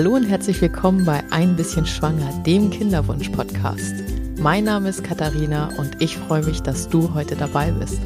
Hallo 0.00 0.14
und 0.14 0.24
herzlich 0.24 0.58
willkommen 0.62 1.04
bei 1.04 1.22
Ein 1.30 1.56
bisschen 1.56 1.84
Schwanger, 1.84 2.32
dem 2.46 2.70
Kinderwunsch-Podcast. 2.70 3.96
Mein 4.38 4.64
Name 4.64 4.88
ist 4.88 5.04
Katharina 5.04 5.68
und 5.76 6.00
ich 6.00 6.16
freue 6.16 6.42
mich, 6.42 6.62
dass 6.62 6.88
du 6.88 7.12
heute 7.12 7.36
dabei 7.36 7.70
bist. 7.72 8.00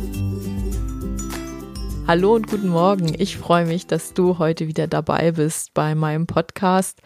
Hallo 2.09 2.35
und 2.35 2.49
guten 2.49 2.71
Morgen. 2.71 3.15
Ich 3.17 3.37
freue 3.37 3.65
mich, 3.67 3.87
dass 3.87 4.13
du 4.13 4.39
heute 4.41 4.67
wieder 4.67 4.89
dabei 4.89 5.31
bist 5.31 5.73
bei 5.73 5.95
meinem 5.95 6.27
Podcast. 6.27 7.01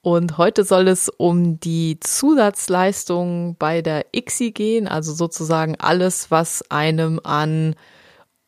Und 0.00 0.38
heute 0.38 0.64
soll 0.64 0.88
es 0.88 1.10
um 1.10 1.60
die 1.60 2.00
Zusatzleistungen 2.00 3.56
bei 3.58 3.82
der 3.82 4.06
ICSI 4.16 4.52
gehen, 4.52 4.88
also 4.88 5.12
sozusagen 5.12 5.76
alles, 5.78 6.30
was 6.30 6.64
einem 6.70 7.20
an 7.24 7.74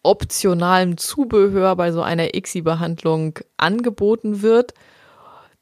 optionalem 0.02 0.96
Zubehör 0.96 1.77
bei 1.77 1.92
so 1.92 2.00
einer 2.00 2.34
ICSI-Behandlung 2.34 3.40
angeboten 3.59 4.40
wird. 4.40 4.72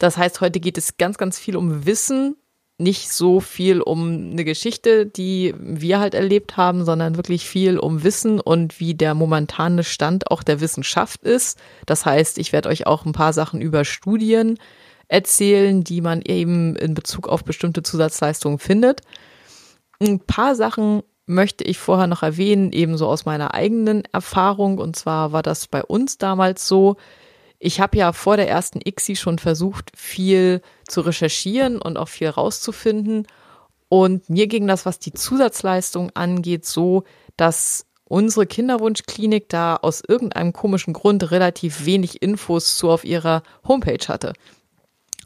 Das 0.00 0.16
heißt, 0.16 0.40
heute 0.40 0.60
geht 0.60 0.78
es 0.78 0.96
ganz, 0.96 1.18
ganz 1.18 1.38
viel 1.38 1.56
um 1.56 1.84
Wissen, 1.84 2.36
nicht 2.78 3.12
so 3.12 3.40
viel 3.40 3.82
um 3.82 4.30
eine 4.32 4.44
Geschichte, 4.44 5.04
die 5.04 5.54
wir 5.58 6.00
halt 6.00 6.14
erlebt 6.14 6.56
haben, 6.56 6.86
sondern 6.86 7.16
wirklich 7.16 7.46
viel 7.46 7.78
um 7.78 8.02
Wissen 8.02 8.40
und 8.40 8.80
wie 8.80 8.94
der 8.94 9.14
momentane 9.14 9.84
Stand 9.84 10.30
auch 10.30 10.42
der 10.42 10.62
Wissenschaft 10.62 11.22
ist. 11.22 11.58
Das 11.84 12.06
heißt, 12.06 12.38
ich 12.38 12.52
werde 12.52 12.70
euch 12.70 12.86
auch 12.86 13.04
ein 13.04 13.12
paar 13.12 13.34
Sachen 13.34 13.60
über 13.60 13.84
Studien 13.84 14.58
erzählen, 15.08 15.84
die 15.84 16.00
man 16.00 16.22
eben 16.22 16.74
in 16.76 16.94
Bezug 16.94 17.28
auf 17.28 17.44
bestimmte 17.44 17.82
Zusatzleistungen 17.82 18.58
findet. 18.58 19.02
Ein 20.00 20.20
paar 20.20 20.54
Sachen 20.54 21.02
möchte 21.26 21.64
ich 21.64 21.78
vorher 21.78 22.06
noch 22.06 22.22
erwähnen, 22.22 22.72
ebenso 22.72 23.06
aus 23.06 23.26
meiner 23.26 23.52
eigenen 23.52 24.04
Erfahrung. 24.12 24.78
Und 24.78 24.96
zwar 24.96 25.32
war 25.32 25.42
das 25.42 25.66
bei 25.66 25.82
uns 25.84 26.16
damals 26.16 26.66
so. 26.66 26.96
Ich 27.62 27.78
habe 27.78 27.98
ja 27.98 28.12
vor 28.12 28.38
der 28.38 28.48
ersten 28.48 28.80
ICSI 28.82 29.16
schon 29.16 29.38
versucht, 29.38 29.92
viel 29.94 30.62
zu 30.88 31.02
recherchieren 31.02 31.80
und 31.80 31.98
auch 31.98 32.08
viel 32.08 32.30
rauszufinden. 32.30 33.26
Und 33.90 34.30
mir 34.30 34.46
ging 34.46 34.66
das, 34.66 34.86
was 34.86 34.98
die 34.98 35.12
Zusatzleistung 35.12 36.10
angeht, 36.14 36.64
so, 36.64 37.04
dass 37.36 37.86
unsere 38.04 38.46
Kinderwunschklinik 38.46 39.50
da 39.50 39.76
aus 39.76 40.02
irgendeinem 40.06 40.54
komischen 40.54 40.94
Grund 40.94 41.30
relativ 41.30 41.84
wenig 41.84 42.22
Infos 42.22 42.76
zu 42.76 42.90
auf 42.90 43.04
ihrer 43.04 43.42
Homepage 43.68 44.08
hatte. 44.08 44.32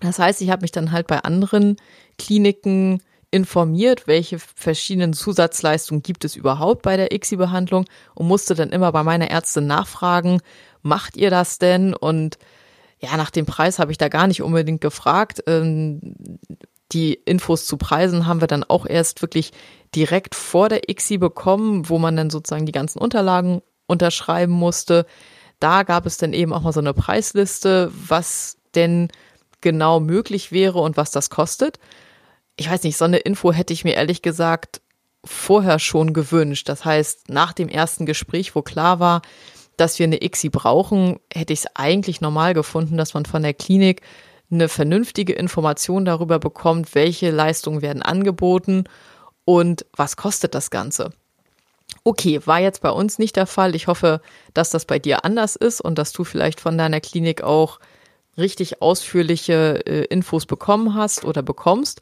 Das 0.00 0.18
heißt, 0.18 0.42
ich 0.42 0.50
habe 0.50 0.62
mich 0.62 0.72
dann 0.72 0.90
halt 0.90 1.06
bei 1.06 1.20
anderen 1.20 1.76
Kliniken 2.18 3.00
informiert, 3.30 4.06
welche 4.06 4.38
verschiedenen 4.38 5.12
Zusatzleistungen 5.12 6.02
gibt 6.02 6.24
es 6.24 6.36
überhaupt 6.36 6.82
bei 6.82 6.96
der 6.96 7.12
ICSI-Behandlung 7.12 7.84
und 8.14 8.28
musste 8.28 8.54
dann 8.54 8.70
immer 8.70 8.92
bei 8.92 9.02
meiner 9.02 9.30
Ärztin 9.30 9.66
nachfragen, 9.66 10.40
macht 10.84 11.16
ihr 11.16 11.30
das 11.30 11.58
denn? 11.58 11.94
Und 11.94 12.38
ja, 13.00 13.16
nach 13.16 13.30
dem 13.30 13.46
Preis 13.46 13.78
habe 13.78 13.90
ich 13.90 13.98
da 13.98 14.08
gar 14.08 14.26
nicht 14.26 14.42
unbedingt 14.42 14.80
gefragt. 14.80 15.42
Ähm, 15.46 16.14
die 16.92 17.14
Infos 17.14 17.66
zu 17.66 17.76
Preisen 17.76 18.26
haben 18.26 18.40
wir 18.40 18.46
dann 18.46 18.62
auch 18.62 18.86
erst 18.86 19.22
wirklich 19.22 19.52
direkt 19.94 20.34
vor 20.34 20.68
der 20.68 20.88
ICSI 20.88 21.18
bekommen, 21.18 21.88
wo 21.88 21.98
man 21.98 22.16
dann 22.16 22.30
sozusagen 22.30 22.66
die 22.66 22.72
ganzen 22.72 23.00
Unterlagen 23.00 23.62
unterschreiben 23.86 24.52
musste. 24.52 25.06
Da 25.58 25.82
gab 25.82 26.06
es 26.06 26.18
dann 26.18 26.32
eben 26.32 26.52
auch 26.52 26.62
mal 26.62 26.72
so 26.72 26.80
eine 26.80 26.94
Preisliste, 26.94 27.90
was 27.92 28.58
denn 28.74 29.08
genau 29.60 29.98
möglich 29.98 30.52
wäre 30.52 30.78
und 30.78 30.96
was 30.96 31.10
das 31.10 31.30
kostet 31.30 31.78
ich 32.56 32.70
weiß 32.70 32.82
nicht, 32.84 32.96
so 32.96 33.04
eine 33.04 33.18
Info 33.18 33.52
hätte 33.52 33.72
ich 33.72 33.84
mir 33.84 33.94
ehrlich 33.94 34.22
gesagt 34.22 34.80
vorher 35.24 35.78
schon 35.78 36.12
gewünscht. 36.12 36.68
Das 36.68 36.84
heißt, 36.84 37.28
nach 37.30 37.52
dem 37.52 37.68
ersten 37.68 38.06
Gespräch, 38.06 38.54
wo 38.54 38.62
klar 38.62 39.00
war, 39.00 39.22
dass 39.76 39.98
wir 39.98 40.04
eine 40.04 40.22
ICSI 40.22 40.50
brauchen, 40.50 41.18
hätte 41.32 41.52
ich 41.52 41.60
es 41.60 41.66
eigentlich 41.74 42.20
normal 42.20 42.54
gefunden, 42.54 42.96
dass 42.96 43.14
man 43.14 43.26
von 43.26 43.42
der 43.42 43.54
Klinik 43.54 44.02
eine 44.50 44.68
vernünftige 44.68 45.32
Information 45.32 46.04
darüber 46.04 46.38
bekommt, 46.38 46.94
welche 46.94 47.30
Leistungen 47.30 47.82
werden 47.82 48.02
angeboten 48.02 48.84
und 49.44 49.86
was 49.96 50.16
kostet 50.16 50.54
das 50.54 50.70
Ganze. 50.70 51.12
Okay, 52.02 52.40
war 52.44 52.60
jetzt 52.60 52.82
bei 52.82 52.90
uns 52.90 53.18
nicht 53.18 53.36
der 53.36 53.46
Fall. 53.46 53.74
Ich 53.74 53.86
hoffe, 53.86 54.20
dass 54.52 54.70
das 54.70 54.84
bei 54.84 54.98
dir 54.98 55.24
anders 55.24 55.56
ist 55.56 55.80
und 55.80 55.98
dass 55.98 56.12
du 56.12 56.24
vielleicht 56.24 56.60
von 56.60 56.76
deiner 56.76 57.00
Klinik 57.00 57.42
auch 57.42 57.78
richtig 58.36 58.82
ausführliche 58.82 59.86
äh, 59.86 60.04
Infos 60.04 60.46
bekommen 60.46 60.94
hast 60.94 61.24
oder 61.24 61.42
bekommst. 61.42 62.00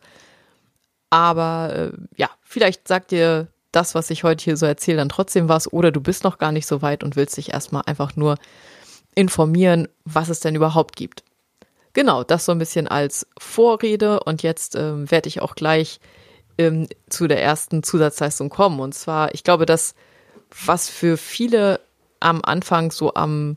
Aber 1.10 1.74
äh, 1.74 1.92
ja, 2.16 2.30
vielleicht 2.42 2.88
sagt 2.88 3.10
dir 3.10 3.48
das, 3.72 3.94
was 3.94 4.10
ich 4.10 4.22
heute 4.22 4.44
hier 4.44 4.56
so 4.56 4.66
erzähle, 4.66 4.98
dann 4.98 5.08
trotzdem 5.08 5.48
was 5.48 5.72
oder 5.72 5.90
du 5.90 6.00
bist 6.00 6.24
noch 6.24 6.38
gar 6.38 6.52
nicht 6.52 6.66
so 6.66 6.82
weit 6.82 7.02
und 7.02 7.16
willst 7.16 7.36
dich 7.36 7.52
erstmal 7.52 7.82
einfach 7.86 8.16
nur 8.16 8.36
informieren, 9.14 9.88
was 10.04 10.28
es 10.28 10.40
denn 10.40 10.54
überhaupt 10.54 10.96
gibt. 10.96 11.24
Genau, 11.94 12.24
das 12.24 12.44
so 12.44 12.52
ein 12.52 12.58
bisschen 12.58 12.88
als 12.88 13.26
Vorrede 13.38 14.20
und 14.20 14.42
jetzt 14.42 14.76
ähm, 14.76 15.10
werde 15.10 15.28
ich 15.28 15.42
auch 15.42 15.54
gleich 15.54 16.00
ähm, 16.58 16.88
zu 17.08 17.26
der 17.26 17.42
ersten 17.42 17.82
Zusatzleistung 17.82 18.48
kommen. 18.48 18.80
Und 18.80 18.94
zwar, 18.94 19.34
ich 19.34 19.44
glaube, 19.44 19.66
das, 19.66 19.94
was 20.64 20.88
für 20.88 21.16
viele 21.16 21.80
am 22.20 22.40
Anfang 22.42 22.90
so 22.92 23.14
am 23.14 23.56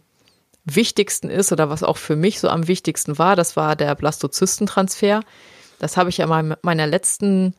wichtigsten 0.66 1.30
ist 1.30 1.52
oder 1.52 1.70
was 1.70 1.84
auch 1.84 1.98
für 1.98 2.16
mich 2.16 2.40
so 2.40 2.50
am 2.50 2.68
wichtigsten 2.68 3.18
war, 3.18 3.36
das 3.36 3.56
war 3.56 3.76
der 3.76 3.96
Blastozystentransfer. 3.96 5.22
Das 5.80 5.96
habe 5.96 6.10
ich 6.10 6.18
ja 6.18 6.40
in 6.40 6.56
meiner 6.62 6.88
letzten 6.88 7.56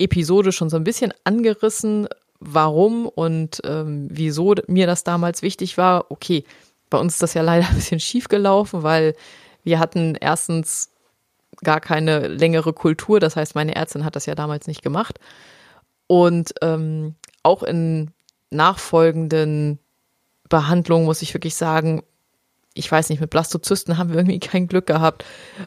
Episode 0.00 0.52
schon 0.52 0.70
so 0.70 0.76
ein 0.76 0.84
bisschen 0.84 1.12
angerissen, 1.24 2.08
warum 2.40 3.06
und 3.06 3.60
ähm, 3.64 4.08
wieso 4.10 4.54
mir 4.66 4.86
das 4.86 5.04
damals 5.04 5.42
wichtig 5.42 5.76
war. 5.76 6.10
Okay, 6.10 6.44
bei 6.88 6.98
uns 6.98 7.14
ist 7.14 7.22
das 7.22 7.34
ja 7.34 7.42
leider 7.42 7.66
ein 7.70 7.76
bisschen 7.76 8.00
schief 8.00 8.28
gelaufen, 8.28 8.82
weil 8.82 9.14
wir 9.62 9.78
hatten 9.78 10.16
erstens 10.20 10.90
gar 11.62 11.80
keine 11.80 12.28
längere 12.28 12.72
Kultur. 12.72 13.20
Das 13.20 13.36
heißt, 13.36 13.54
meine 13.54 13.74
Ärztin 13.76 14.04
hat 14.04 14.16
das 14.16 14.26
ja 14.26 14.34
damals 14.34 14.66
nicht 14.66 14.82
gemacht. 14.82 15.20
Und 16.06 16.54
ähm, 16.62 17.14
auch 17.42 17.62
in 17.62 18.10
nachfolgenden 18.50 19.78
Behandlungen 20.48 21.04
muss 21.04 21.22
ich 21.22 21.34
wirklich 21.34 21.54
sagen, 21.54 22.02
ich 22.74 22.90
weiß 22.90 23.10
nicht, 23.10 23.20
mit 23.20 23.30
Blastozysten 23.30 23.98
haben 23.98 24.10
wir 24.10 24.16
irgendwie 24.16 24.40
kein 24.40 24.66
Glück 24.66 24.86
gehabt. 24.86 25.24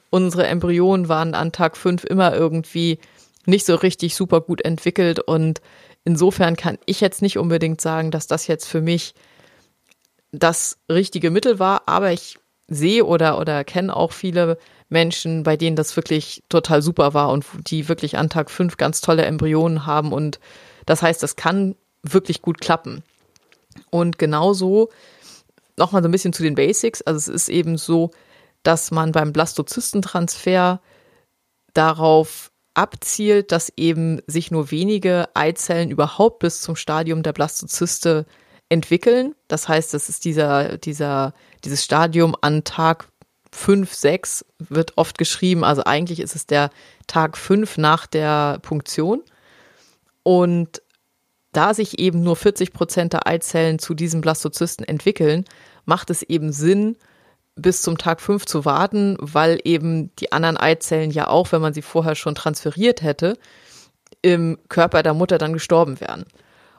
Unsere 0.09 0.47
Embryonen 0.47 1.09
waren 1.09 1.35
an 1.35 1.51
Tag 1.51 1.77
fünf 1.77 2.03
immer 2.03 2.33
irgendwie 2.33 2.99
nicht 3.45 3.65
so 3.65 3.75
richtig 3.75 4.15
super 4.15 4.41
gut 4.41 4.61
entwickelt 4.61 5.19
und 5.19 5.61
insofern 6.03 6.55
kann 6.55 6.77
ich 6.85 7.01
jetzt 7.01 7.21
nicht 7.21 7.37
unbedingt 7.37 7.81
sagen, 7.81 8.11
dass 8.11 8.27
das 8.27 8.47
jetzt 8.47 8.67
für 8.67 8.81
mich 8.81 9.13
das 10.31 10.77
richtige 10.89 11.29
Mittel 11.29 11.59
war, 11.59 11.83
aber 11.87 12.11
ich 12.11 12.37
sehe 12.67 13.05
oder, 13.05 13.39
oder 13.39 13.63
kenne 13.63 13.95
auch 13.95 14.13
viele 14.13 14.57
Menschen, 14.89 15.43
bei 15.43 15.57
denen 15.57 15.75
das 15.75 15.95
wirklich 15.95 16.43
total 16.49 16.81
super 16.81 17.13
war 17.13 17.29
und 17.29 17.45
die 17.67 17.89
wirklich 17.89 18.17
an 18.17 18.29
Tag 18.29 18.49
fünf 18.49 18.77
ganz 18.77 19.01
tolle 19.01 19.25
Embryonen 19.25 19.85
haben 19.85 20.13
und 20.13 20.39
das 20.85 21.01
heißt, 21.01 21.21
das 21.21 21.35
kann 21.35 21.75
wirklich 22.03 22.41
gut 22.41 22.59
klappen. 22.59 23.03
Und 23.89 24.17
genauso 24.17 24.89
nochmal 25.77 26.03
so 26.03 26.09
ein 26.09 26.11
bisschen 26.11 26.33
zu 26.33 26.43
den 26.43 26.55
Basics. 26.55 27.01
Also 27.01 27.17
es 27.17 27.27
ist 27.43 27.49
eben 27.49 27.77
so, 27.77 28.11
dass 28.63 28.91
man 28.91 29.11
beim 29.11 29.33
Blastozystentransfer 29.33 30.81
darauf 31.73 32.51
abzielt, 32.73 33.51
dass 33.51 33.71
eben 33.77 34.21
sich 34.27 34.51
nur 34.51 34.71
wenige 34.71 35.27
Eizellen 35.35 35.91
überhaupt 35.91 36.39
bis 36.39 36.61
zum 36.61 36.75
Stadium 36.75 37.23
der 37.23 37.33
Blastozyste 37.33 38.25
entwickeln. 38.69 39.35
Das 39.47 39.67
heißt, 39.67 39.93
das 39.93 40.09
ist 40.09 40.25
dieser, 40.25 40.77
dieser, 40.77 41.33
dieses 41.63 41.83
Stadium 41.83 42.35
an 42.41 42.63
Tag 42.63 43.07
5, 43.51 43.93
6 43.93 44.45
wird 44.57 44.97
oft 44.97 45.17
geschrieben. 45.17 45.63
Also 45.63 45.83
eigentlich 45.83 46.19
ist 46.19 46.35
es 46.35 46.47
der 46.47 46.71
Tag 47.05 47.37
5 47.37 47.77
nach 47.77 48.07
der 48.07 48.59
Punktion. 48.61 49.21
Und 50.23 50.81
da 51.51 51.75
sich 51.75 51.99
eben 51.99 52.23
nur 52.23 52.35
40 52.35 52.73
Prozent 52.73 53.13
der 53.13 53.27
Eizellen 53.27 53.77
zu 53.77 53.93
diesem 53.93 54.21
Blastozysten 54.21 54.85
entwickeln, 54.85 55.45
macht 55.85 56.09
es 56.09 56.23
eben 56.23 56.51
Sinn, 56.51 56.97
bis 57.55 57.81
zum 57.81 57.97
Tag 57.97 58.21
5 58.21 58.45
zu 58.45 58.65
warten, 58.65 59.17
weil 59.19 59.59
eben 59.63 60.15
die 60.17 60.31
anderen 60.31 60.57
Eizellen 60.57 61.11
ja 61.11 61.27
auch, 61.27 61.51
wenn 61.51 61.61
man 61.61 61.73
sie 61.73 61.81
vorher 61.81 62.15
schon 62.15 62.35
transferiert 62.35 63.01
hätte, 63.01 63.37
im 64.21 64.57
Körper 64.69 65.03
der 65.03 65.13
Mutter 65.13 65.37
dann 65.37 65.53
gestorben 65.53 65.99
wären 65.99 66.25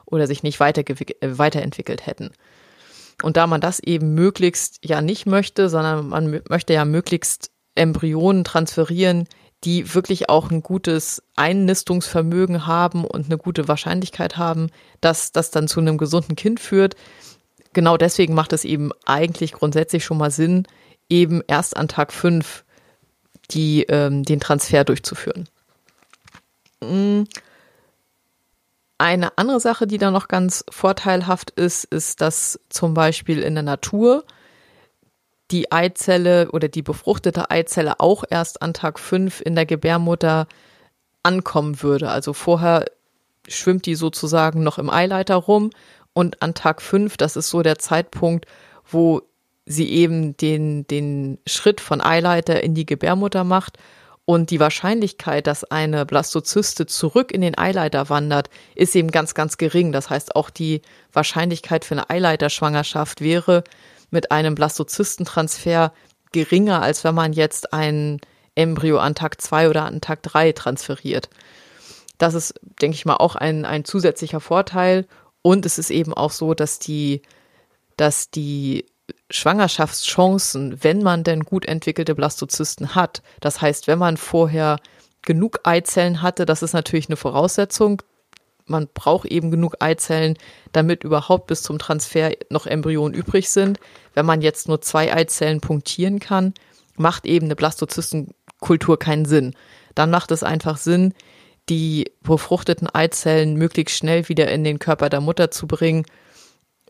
oder 0.05 0.27
sich 0.27 0.43
nicht 0.43 0.59
äh, 0.59 1.37
weiterentwickelt 1.37 2.05
hätten. 2.05 2.31
Und 3.23 3.37
da 3.37 3.47
man 3.47 3.61
das 3.61 3.79
eben 3.79 4.13
möglichst 4.13 4.79
ja 4.83 5.01
nicht 5.01 5.25
möchte, 5.25 5.69
sondern 5.69 6.09
man 6.09 6.41
möchte 6.49 6.73
ja 6.73 6.83
möglichst 6.85 7.51
Embryonen 7.75 8.43
transferieren, 8.43 9.27
die 9.63 9.93
wirklich 9.95 10.29
auch 10.29 10.51
ein 10.51 10.61
gutes 10.61 11.23
Einnistungsvermögen 11.35 12.67
haben 12.67 13.03
und 13.05 13.25
eine 13.25 13.37
gute 13.37 13.67
Wahrscheinlichkeit 13.67 14.37
haben, 14.37 14.69
dass 15.01 15.31
das 15.31 15.49
dann 15.49 15.67
zu 15.67 15.79
einem 15.79 15.97
gesunden 15.97 16.35
Kind 16.35 16.59
führt. 16.59 16.95
Genau 17.75 17.97
deswegen 17.97 18.33
macht 18.33 18.53
es 18.53 18.63
eben 18.63 18.91
eigentlich 19.05 19.51
grundsätzlich 19.51 20.05
schon 20.05 20.17
mal 20.17 20.31
Sinn, 20.31 20.65
eben 21.09 21.43
erst 21.45 21.75
an 21.75 21.89
Tag 21.89 22.13
5 22.13 22.63
die, 23.51 23.83
ähm, 23.83 24.23
den 24.23 24.39
Transfer 24.39 24.85
durchzuführen. 24.85 25.49
Mm. 26.81 27.23
Eine 28.97 29.37
andere 29.37 29.59
Sache, 29.59 29.87
die 29.87 29.97
da 29.97 30.09
noch 30.09 30.29
ganz 30.29 30.63
vorteilhaft 30.69 31.51
ist, 31.51 31.83
ist, 31.83 32.21
dass 32.21 32.61
zum 32.69 32.93
Beispiel 32.93 33.43
in 33.43 33.55
der 33.55 33.63
Natur 33.63 34.23
die 35.51 35.69
Eizelle 35.69 36.49
oder 36.51 36.69
die 36.69 36.81
befruchtete 36.81 37.51
Eizelle 37.51 37.99
auch 37.99 38.23
erst 38.29 38.61
an 38.61 38.73
Tag 38.73 38.99
5 38.99 39.41
in 39.41 39.55
der 39.55 39.65
Gebärmutter 39.65 40.47
ankommen 41.23 41.83
würde. 41.83 42.09
Also 42.09 42.31
vorher 42.31 42.85
schwimmt 43.49 43.85
die 43.85 43.95
sozusagen 43.95 44.63
noch 44.63 44.77
im 44.77 44.89
Eileiter 44.89 45.35
rum 45.35 45.71
und 46.15 46.41
an 46.41 46.53
Tag 46.53 46.81
5, 46.81 47.17
das 47.17 47.35
ist 47.35 47.49
so 47.49 47.61
der 47.61 47.77
Zeitpunkt, 47.77 48.45
wo 48.89 49.21
sie 49.65 49.89
eben 49.89 50.37
den, 50.37 50.87
den 50.87 51.39
Schritt 51.45 51.81
von 51.81 52.01
Eileiter 52.01 52.63
in 52.63 52.73
die 52.73 52.85
Gebärmutter 52.85 53.43
macht 53.43 53.77
und 54.23 54.49
die 54.49 54.61
Wahrscheinlichkeit, 54.61 55.45
dass 55.45 55.65
eine 55.65 56.05
Blastozyste 56.05 56.85
zurück 56.85 57.31
in 57.31 57.41
den 57.41 57.57
Eileiter 57.57 58.09
wandert, 58.09 58.49
ist 58.75 58.95
eben 58.95 59.11
ganz, 59.11 59.33
ganz 59.33 59.57
gering. 59.57 59.91
Das 59.91 60.09
heißt, 60.09 60.35
auch 60.35 60.49
die 60.49 60.81
Wahrscheinlichkeit 61.11 61.83
für 61.83 61.95
eine 61.95 62.09
Eileiterschwangerschaft 62.09 63.19
wäre 63.19 63.63
mit 64.09 64.31
einem 64.31 64.55
Blastozystentransfer 64.55 65.91
geringer, 66.31 66.81
als 66.81 67.03
wenn 67.03 67.13
man 67.13 67.33
jetzt 67.33 67.73
ein 67.73 68.21
Embryo 68.55 68.99
an 68.99 69.15
Tag 69.15 69.41
zwei 69.41 69.69
oder 69.69 69.83
an 69.83 69.99
Tag 69.99 70.23
drei 70.23 70.53
transferiert. 70.53 71.29
Das 72.17 72.33
ist, 72.33 72.53
denke 72.81 72.95
ich 72.95 73.05
mal, 73.05 73.17
auch 73.17 73.35
ein, 73.35 73.65
ein 73.65 73.83
zusätzlicher 73.83 74.39
Vorteil. 74.39 75.05
Und 75.45 75.67
es 75.67 75.77
ist 75.77 75.91
eben 75.91 76.11
auch 76.11 76.31
so, 76.31 76.55
dass 76.55 76.79
die, 76.79 77.21
dass 77.97 78.31
die 78.31 78.83
Schwangerschaftschancen, 79.29 80.83
wenn 80.83 81.03
man 81.03 81.23
denn 81.23 81.41
gut 81.41 81.67
entwickelte 81.67 82.15
Blastozysten 82.15 82.95
hat. 82.95 83.21
Das 83.41 83.61
heißt, 83.61 83.85
wenn 83.85 83.99
man 83.99 84.17
vorher 84.17 84.79
genug 85.21 85.59
Eizellen 85.61 86.23
hatte, 86.23 86.47
das 86.47 86.63
ist 86.63 86.73
natürlich 86.73 87.09
eine 87.09 87.15
Voraussetzung. 87.15 88.01
Man 88.65 88.87
braucht 88.91 89.27
eben 89.27 89.51
genug 89.51 89.75
Eizellen, 89.81 90.35
damit 90.71 91.03
überhaupt 91.03 91.45
bis 91.45 91.61
zum 91.61 91.77
Transfer 91.77 92.31
noch 92.49 92.65
Embryonen 92.65 93.13
übrig 93.13 93.51
sind. 93.51 93.79
Wenn 94.15 94.25
man 94.25 94.41
jetzt 94.41 94.67
nur 94.67 94.81
zwei 94.81 95.13
Eizellen 95.13 95.61
punktieren 95.61 96.17
kann, 96.17 96.55
macht 96.97 97.27
eben 97.27 97.45
eine 97.45 97.55
Blastozystenkultur 97.55 98.97
keinen 98.97 99.25
Sinn. 99.25 99.53
Dann 99.93 100.09
macht 100.09 100.31
es 100.31 100.41
einfach 100.41 100.77
Sinn, 100.77 101.13
die 101.69 102.11
befruchteten 102.21 102.87
Eizellen 102.89 103.55
möglichst 103.55 103.97
schnell 103.97 104.29
wieder 104.29 104.51
in 104.51 104.63
den 104.63 104.79
Körper 104.79 105.09
der 105.09 105.21
Mutter 105.21 105.51
zu 105.51 105.67
bringen, 105.67 106.05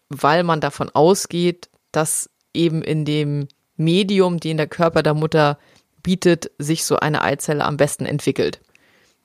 weil 0.09 0.43
man 0.43 0.61
davon 0.61 0.89
ausgeht, 0.89 1.69
dass 1.91 2.29
eben 2.53 2.81
in 2.81 3.05
dem 3.05 3.47
Medium, 3.77 4.39
den 4.39 4.57
der 4.57 4.67
Körper 4.67 5.03
der 5.03 5.13
Mutter 5.13 5.57
bietet, 6.03 6.51
sich 6.57 6.83
so 6.85 6.97
eine 6.97 7.21
Eizelle 7.21 7.63
am 7.63 7.77
besten 7.77 8.05
entwickelt. 8.05 8.61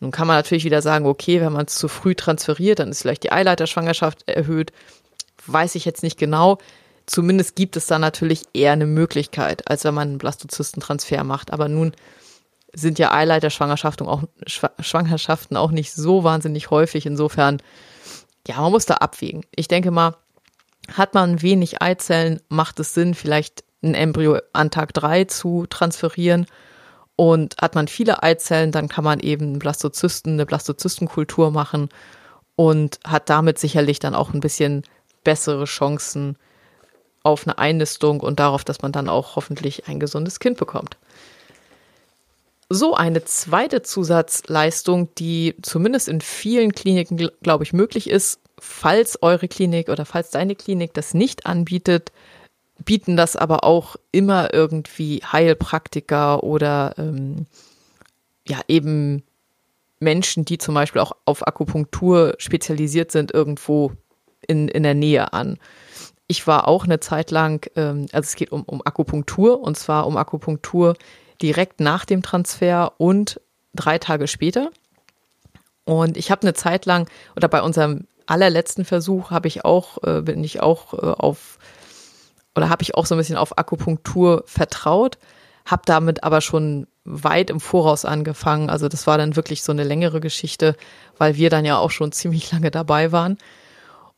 Nun 0.00 0.12
kann 0.12 0.26
man 0.26 0.36
natürlich 0.36 0.64
wieder 0.64 0.82
sagen, 0.82 1.06
okay, 1.06 1.40
wenn 1.40 1.52
man 1.52 1.66
es 1.66 1.74
zu 1.74 1.88
früh 1.88 2.14
transferiert, 2.14 2.78
dann 2.78 2.88
ist 2.88 3.02
vielleicht 3.02 3.22
die 3.22 3.32
Eileiterschwangerschaft 3.32 4.26
erhöht. 4.28 4.72
Weiß 5.46 5.74
ich 5.74 5.84
jetzt 5.84 6.02
nicht 6.02 6.18
genau. 6.18 6.58
Zumindest 7.06 7.54
gibt 7.54 7.76
es 7.76 7.86
da 7.86 7.98
natürlich 7.98 8.44
eher 8.54 8.72
eine 8.72 8.86
Möglichkeit, 8.86 9.68
als 9.68 9.84
wenn 9.84 9.94
man 9.94 10.08
einen 10.08 10.18
Blastozystentransfer 10.18 11.22
macht. 11.22 11.52
Aber 11.52 11.68
nun 11.68 11.92
sind 12.72 12.98
ja 12.98 13.12
Eileiterschwangerschaften 13.12 14.06
auch, 14.06 14.24
Schwangerschaften 14.46 15.56
auch 15.56 15.70
nicht 15.70 15.92
so 15.92 16.24
wahnsinnig 16.24 16.70
häufig. 16.70 17.06
Insofern, 17.06 17.62
ja, 18.46 18.60
man 18.60 18.72
muss 18.72 18.86
da 18.86 18.94
abwägen. 18.94 19.44
Ich 19.54 19.68
denke 19.68 19.90
mal, 19.90 20.16
hat 20.92 21.14
man 21.14 21.42
wenig 21.42 21.82
Eizellen, 21.82 22.40
macht 22.48 22.80
es 22.80 22.94
Sinn, 22.94 23.14
vielleicht 23.14 23.64
ein 23.82 23.94
Embryo 23.94 24.38
an 24.52 24.70
Tag 24.70 24.92
drei 24.94 25.24
zu 25.24 25.66
transferieren. 25.68 26.46
Und 27.16 27.56
hat 27.60 27.74
man 27.74 27.86
viele 27.86 28.22
Eizellen, 28.22 28.72
dann 28.72 28.88
kann 28.88 29.04
man 29.04 29.20
eben 29.20 29.58
Blastozysten, 29.58 30.34
eine 30.34 30.46
Blastozystenkultur 30.46 31.50
machen 31.50 31.90
und 32.56 32.98
hat 33.06 33.28
damit 33.28 33.58
sicherlich 33.58 33.98
dann 33.98 34.14
auch 34.14 34.32
ein 34.32 34.40
bisschen 34.40 34.84
bessere 35.22 35.64
Chancen 35.64 36.38
auf 37.22 37.46
eine 37.46 37.58
Einnistung 37.58 38.20
und 38.20 38.40
darauf, 38.40 38.64
dass 38.64 38.80
man 38.80 38.92
dann 38.92 39.10
auch 39.10 39.36
hoffentlich 39.36 39.86
ein 39.86 40.00
gesundes 40.00 40.40
Kind 40.40 40.56
bekommt. 40.56 40.96
So 42.72 42.94
eine 42.94 43.24
zweite 43.24 43.82
Zusatzleistung, 43.82 45.12
die 45.16 45.56
zumindest 45.60 46.08
in 46.08 46.20
vielen 46.20 46.70
Kliniken, 46.70 47.28
glaube 47.42 47.64
ich, 47.64 47.72
möglich 47.72 48.08
ist, 48.08 48.38
falls 48.60 49.20
eure 49.22 49.48
Klinik 49.48 49.88
oder 49.88 50.04
falls 50.04 50.30
deine 50.30 50.54
Klinik 50.54 50.94
das 50.94 51.12
nicht 51.12 51.46
anbietet, 51.46 52.12
bieten 52.84 53.16
das 53.16 53.34
aber 53.34 53.64
auch 53.64 53.96
immer 54.12 54.54
irgendwie 54.54 55.20
Heilpraktiker 55.24 56.44
oder 56.44 56.94
ähm, 56.96 57.46
ja 58.46 58.60
eben 58.68 59.24
Menschen, 59.98 60.44
die 60.44 60.58
zum 60.58 60.74
Beispiel 60.74 61.02
auch 61.02 61.16
auf 61.24 61.46
Akupunktur 61.46 62.34
spezialisiert 62.38 63.10
sind, 63.10 63.32
irgendwo 63.32 63.92
in, 64.46 64.68
in 64.68 64.84
der 64.84 64.94
Nähe 64.94 65.32
an. 65.32 65.58
Ich 66.28 66.46
war 66.46 66.68
auch 66.68 66.84
eine 66.84 67.00
Zeit 67.00 67.32
lang, 67.32 67.68
ähm, 67.74 68.06
also 68.12 68.28
es 68.28 68.36
geht 68.36 68.52
um, 68.52 68.62
um 68.62 68.80
Akupunktur 68.84 69.60
und 69.60 69.76
zwar 69.76 70.06
um 70.06 70.16
Akupunktur 70.16 70.94
direkt 71.42 71.80
nach 71.80 72.04
dem 72.04 72.22
Transfer 72.22 72.92
und 72.98 73.40
drei 73.74 73.98
Tage 73.98 74.26
später. 74.26 74.70
Und 75.84 76.16
ich 76.16 76.30
habe 76.30 76.42
eine 76.42 76.54
Zeit 76.54 76.86
lang, 76.86 77.08
oder 77.36 77.48
bei 77.48 77.62
unserem 77.62 78.06
allerletzten 78.26 78.84
Versuch 78.84 79.30
habe 79.30 79.48
ich 79.48 79.64
auch, 79.64 80.02
äh, 80.04 80.22
bin 80.22 80.44
ich 80.44 80.60
auch 80.60 80.94
äh, 80.94 80.98
auf, 80.98 81.58
oder 82.54 82.68
habe 82.68 82.82
ich 82.82 82.94
auch 82.94 83.06
so 83.06 83.14
ein 83.14 83.18
bisschen 83.18 83.36
auf 83.36 83.58
Akupunktur 83.58 84.44
vertraut, 84.46 85.18
habe 85.66 85.82
damit 85.84 86.22
aber 86.22 86.40
schon 86.40 86.86
weit 87.04 87.50
im 87.50 87.60
Voraus 87.60 88.04
angefangen. 88.04 88.70
Also 88.70 88.88
das 88.88 89.06
war 89.06 89.18
dann 89.18 89.36
wirklich 89.36 89.62
so 89.62 89.72
eine 89.72 89.84
längere 89.84 90.20
Geschichte, 90.20 90.76
weil 91.18 91.36
wir 91.36 91.50
dann 91.50 91.64
ja 91.64 91.78
auch 91.78 91.90
schon 91.90 92.12
ziemlich 92.12 92.52
lange 92.52 92.70
dabei 92.70 93.12
waren. 93.12 93.38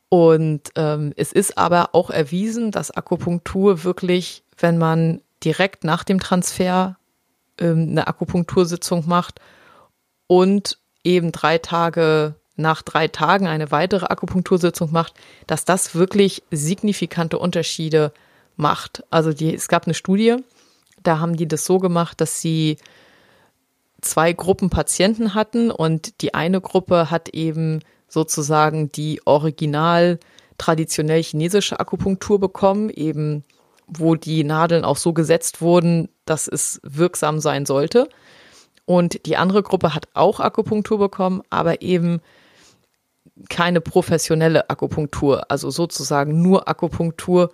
Und 0.09 0.69
ähm, 0.75 1.11
es 1.17 1.31
ist 1.31 1.57
aber 1.57 1.89
auch 1.93 2.11
erwiesen, 2.11 2.69
dass 2.69 2.91
Akupunktur 2.91 3.83
wirklich, 3.83 4.43
wenn 4.59 4.77
man 4.77 5.21
direkt 5.43 5.83
nach 5.83 6.03
dem 6.03 6.19
Transfer 6.19 6.97
ähm, 7.59 7.89
eine 7.89 8.07
Akupunktursitzung 8.07 9.07
macht 9.07 9.39
und 10.27 10.77
eben 11.03 11.31
drei 11.31 11.57
Tage 11.57 12.35
nach 12.55 12.81
drei 12.81 13.07
Tagen 13.07 13.47
eine 13.47 13.71
weitere 13.71 14.05
Akupunktursitzung 14.05 14.91
macht, 14.91 15.13
dass 15.47 15.65
das 15.65 15.95
wirklich 15.95 16.43
signifikante 16.51 17.39
Unterschiede 17.39 18.13
macht. 18.55 19.03
Also 19.09 19.33
die, 19.33 19.53
es 19.53 19.67
gab 19.67 19.85
eine 19.85 19.95
Studie, 19.95 20.37
da 21.01 21.19
haben 21.19 21.35
die 21.35 21.47
das 21.47 21.65
so 21.65 21.79
gemacht, 21.79 22.21
dass 22.21 22.41
sie 22.41 22.77
zwei 24.01 24.33
Gruppen 24.33 24.69
Patienten 24.69 25.33
hatten 25.33 25.71
und 25.71 26.21
die 26.21 26.33
eine 26.33 26.61
Gruppe 26.61 27.09
hat 27.09 27.29
eben 27.29 27.79
sozusagen 28.07 28.91
die 28.91 29.21
original 29.25 30.19
traditionell 30.57 31.23
chinesische 31.23 31.79
Akupunktur 31.79 32.39
bekommen, 32.39 32.89
eben 32.89 33.43
wo 33.87 34.15
die 34.15 34.43
Nadeln 34.43 34.85
auch 34.85 34.97
so 34.97 35.13
gesetzt 35.13 35.61
wurden, 35.61 36.09
dass 36.25 36.47
es 36.47 36.79
wirksam 36.83 37.39
sein 37.39 37.65
sollte. 37.65 38.09
Und 38.85 39.25
die 39.25 39.37
andere 39.37 39.63
Gruppe 39.63 39.93
hat 39.93 40.07
auch 40.13 40.39
Akupunktur 40.39 40.97
bekommen, 40.97 41.41
aber 41.49 41.81
eben 41.81 42.21
keine 43.49 43.81
professionelle 43.81 44.69
Akupunktur, 44.69 45.49
also 45.49 45.69
sozusagen 45.69 46.41
nur 46.41 46.67
Akupunktur, 46.67 47.51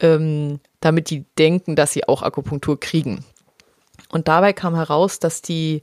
ähm, 0.00 0.60
damit 0.80 1.10
die 1.10 1.24
denken, 1.38 1.76
dass 1.76 1.92
sie 1.92 2.06
auch 2.08 2.22
Akupunktur 2.22 2.78
kriegen. 2.78 3.24
Und 4.10 4.28
dabei 4.28 4.52
kam 4.52 4.74
heraus, 4.74 5.18
dass 5.18 5.42
die 5.42 5.82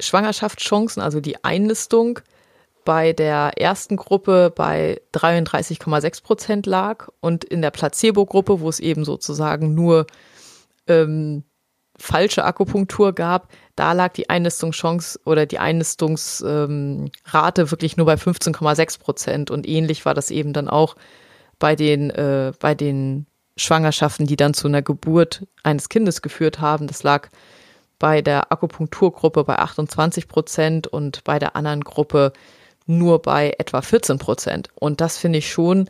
Schwangerschaftschancen, 0.00 1.02
also 1.02 1.20
die 1.20 1.44
Einlistung, 1.44 2.20
bei 2.84 3.12
der 3.12 3.52
ersten 3.56 3.96
Gruppe 3.96 4.52
bei 4.54 5.00
33,6 5.14 6.22
Prozent 6.22 6.66
lag 6.66 7.08
und 7.20 7.44
in 7.44 7.62
der 7.62 7.70
Placebo-Gruppe, 7.70 8.60
wo 8.60 8.68
es 8.68 8.80
eben 8.80 9.04
sozusagen 9.04 9.74
nur 9.74 10.06
ähm, 10.86 11.44
falsche 11.96 12.44
Akupunktur 12.44 13.12
gab, 13.12 13.48
da 13.76 13.92
lag 13.92 14.12
die 14.12 14.28
Einnistungschance 14.28 15.20
oder 15.24 15.46
die 15.46 15.58
Einnistungsrate 15.58 17.62
ähm, 17.62 17.70
wirklich 17.70 17.96
nur 17.96 18.06
bei 18.06 18.14
15,6 18.14 18.98
Prozent. 18.98 19.50
Und 19.50 19.66
ähnlich 19.66 20.04
war 20.04 20.14
das 20.14 20.30
eben 20.30 20.52
dann 20.52 20.68
auch 20.68 20.96
bei 21.58 21.76
den, 21.76 22.10
äh, 22.10 22.52
bei 22.58 22.74
den 22.74 23.26
Schwangerschaften, 23.56 24.26
die 24.26 24.36
dann 24.36 24.54
zu 24.54 24.66
einer 24.66 24.82
Geburt 24.82 25.46
eines 25.62 25.88
Kindes 25.88 26.22
geführt 26.22 26.60
haben. 26.60 26.88
Das 26.88 27.04
lag 27.04 27.28
bei 27.98 28.22
der 28.22 28.52
Akupunkturgruppe 28.52 29.44
bei 29.44 29.58
28 29.58 30.28
Prozent 30.28 30.86
und 30.88 31.22
bei 31.24 31.38
der 31.38 31.54
anderen 31.54 31.82
Gruppe 31.82 32.32
nur 32.86 33.22
bei 33.22 33.54
etwa 33.58 33.82
14 33.82 34.18
Prozent. 34.18 34.68
Und 34.74 35.00
das 35.00 35.18
finde 35.18 35.38
ich 35.38 35.50
schon 35.50 35.88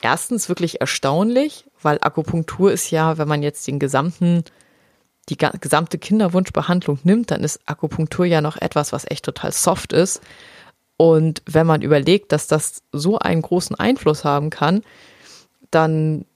erstens 0.00 0.48
wirklich 0.48 0.80
erstaunlich, 0.80 1.64
weil 1.82 1.98
Akupunktur 2.00 2.72
ist 2.72 2.90
ja, 2.90 3.18
wenn 3.18 3.28
man 3.28 3.42
jetzt 3.42 3.66
den 3.66 3.78
gesamten 3.78 4.44
die 5.28 5.38
gesamte 5.38 5.98
Kinderwunschbehandlung 5.98 6.98
nimmt, 7.02 7.30
dann 7.30 7.44
ist 7.44 7.60
Akupunktur 7.66 8.26
ja 8.26 8.40
noch 8.40 8.56
etwas, 8.56 8.92
was 8.92 9.10
echt 9.10 9.24
total 9.24 9.52
soft 9.52 9.92
ist. 9.92 10.20
Und 10.96 11.42
wenn 11.46 11.66
man 11.66 11.82
überlegt, 11.82 12.32
dass 12.32 12.46
das 12.46 12.82
so 12.92 13.18
einen 13.18 13.42
großen 13.42 13.74
Einfluss 13.76 14.24
haben 14.24 14.50
kann, 14.50 14.82
dann 15.70 16.26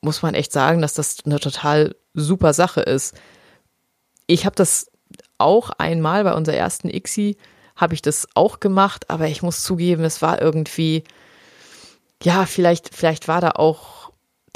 muss 0.00 0.22
man 0.22 0.34
echt 0.34 0.52
sagen, 0.52 0.80
dass 0.80 0.94
das 0.94 1.18
eine 1.26 1.40
total 1.40 1.96
super 2.14 2.52
Sache 2.52 2.80
ist. 2.80 3.16
Ich 4.26 4.46
habe 4.46 4.56
das 4.56 4.90
auch 5.38 5.70
einmal 5.70 6.24
bei 6.24 6.34
unserer 6.34 6.56
ersten 6.56 6.88
ICSI 6.88 7.36
habe 7.76 7.94
ich 7.94 8.02
das 8.02 8.26
auch 8.34 8.60
gemacht, 8.60 9.10
aber 9.10 9.28
ich 9.28 9.42
muss 9.42 9.62
zugeben, 9.62 10.04
es 10.04 10.22
war 10.22 10.40
irgendwie, 10.40 11.04
ja, 12.22 12.46
vielleicht, 12.46 12.94
vielleicht 12.94 13.28
war 13.28 13.40
da 13.40 13.50
auch 13.50 14.06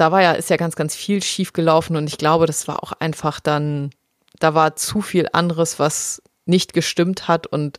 da 0.01 0.11
war 0.13 0.23
ja, 0.23 0.33
ist 0.33 0.49
ja 0.49 0.57
ganz, 0.57 0.77
ganz 0.77 0.95
viel 0.97 1.23
schief 1.23 1.53
gelaufen 1.53 1.95
und 1.95 2.07
ich 2.07 2.17
glaube, 2.17 2.47
das 2.47 2.67
war 2.67 2.83
auch 2.83 2.93
einfach 2.93 3.39
dann, 3.39 3.91
da 4.39 4.55
war 4.55 4.75
zu 4.75 5.03
viel 5.03 5.29
anderes, 5.33 5.79
was 5.79 6.23
nicht 6.47 6.73
gestimmt 6.73 7.29
hat 7.29 7.47
und 7.47 7.79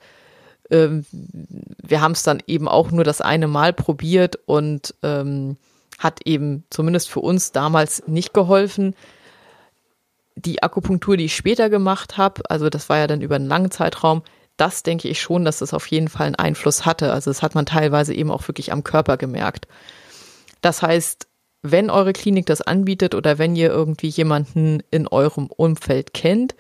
ähm, 0.70 1.04
wir 1.12 2.00
haben 2.00 2.12
es 2.12 2.22
dann 2.22 2.44
eben 2.46 2.68
auch 2.68 2.92
nur 2.92 3.04
das 3.04 3.22
eine 3.22 3.48
Mal 3.48 3.74
probiert 3.74 4.38
und 4.46 4.94
ähm, 5.02 5.58
hat 5.98 6.20
eben 6.26 6.64
zumindest 6.70 7.10
für 7.10 7.22
uns 7.22 7.54
damals 7.54 8.08
nicht 8.08 8.36
geholfen. 8.36 8.96
Die 10.36 10.62
Akupunktur, 10.62 11.18
die 11.18 11.26
ich 11.26 11.36
später 11.36 11.72
gemacht 11.72 12.18
habe, 12.18 12.44
also 12.52 12.70
das 12.70 12.88
war 12.88 13.00
ja 13.00 13.08
dann 13.08 13.22
über 13.22 13.36
einen 13.36 13.48
langen 13.48 13.72
Zeitraum, 13.72 14.22
das 14.58 14.84
denke 14.84 15.08
ich 15.08 15.22
schon, 15.22 15.46
dass 15.46 15.62
es 15.62 15.74
auf 15.74 15.88
jeden 15.88 16.08
Fall 16.08 16.28
einen 16.28 16.36
Einfluss 16.36 16.86
hatte. 16.86 17.14
Also 17.14 17.32
das 17.32 17.42
hat 17.42 17.56
man 17.56 17.66
teilweise 17.66 18.14
eben 18.14 18.32
auch 18.32 18.48
wirklich 18.48 18.72
am 18.72 18.84
Körper 18.84 19.18
gemerkt. 19.18 19.68
Das 20.62 20.82
heißt, 20.82 21.28
wenn 21.64 21.90
eure 21.90 22.14
Klinik 22.14 22.46
das 22.46 22.62
anbietet 22.62 23.16
oder 23.16 23.38
wenn 23.38 23.56
ihr 23.56 23.70
irgendwie 23.70 24.08
jemanden 24.08 24.82
in 24.92 25.08
eurem 25.08 25.48
Umfeld 25.48 26.14
kennt, 26.14 26.56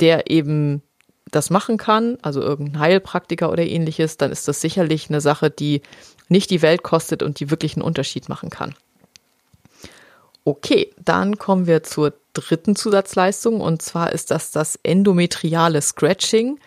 der 0.00 0.30
eben 0.30 0.82
das 1.30 1.50
machen 1.50 1.76
kann, 1.76 2.18
also 2.22 2.40
irgendein 2.40 2.80
Heilpraktiker 2.80 3.50
oder 3.50 3.64
ähnliches, 3.64 4.16
dann 4.16 4.32
ist 4.32 4.48
das 4.48 4.60
sicherlich 4.60 5.08
eine 5.08 5.20
Sache, 5.20 5.50
die 5.50 5.82
nicht 6.28 6.50
die 6.50 6.62
Welt 6.62 6.82
kostet 6.82 7.22
und 7.22 7.40
die 7.40 7.50
wirklich 7.50 7.74
einen 7.76 7.82
Unterschied 7.82 8.28
machen 8.28 8.50
kann. 8.50 8.74
Okay, 10.44 10.90
dann 10.98 11.36
kommen 11.36 11.66
wir 11.66 11.82
zur 11.82 12.14
dritten 12.32 12.76
Zusatzleistung 12.76 13.60
und 13.60 13.82
zwar 13.82 14.12
ist 14.12 14.30
das 14.30 14.50
das 14.50 14.78
endometriale 14.82 15.82
Scratching. 15.82 16.58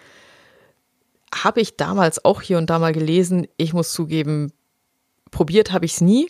Habe 1.33 1.61
ich 1.61 1.77
damals 1.77 2.23
auch 2.25 2.41
hier 2.41 2.57
und 2.57 2.69
da 2.69 2.79
mal 2.79 2.93
gelesen. 2.93 3.47
Ich 3.57 3.73
muss 3.73 3.93
zugeben, 3.93 4.51
probiert 5.31 5.71
habe 5.71 5.85
ich 5.85 5.93
es 5.93 6.01
nie. 6.01 6.29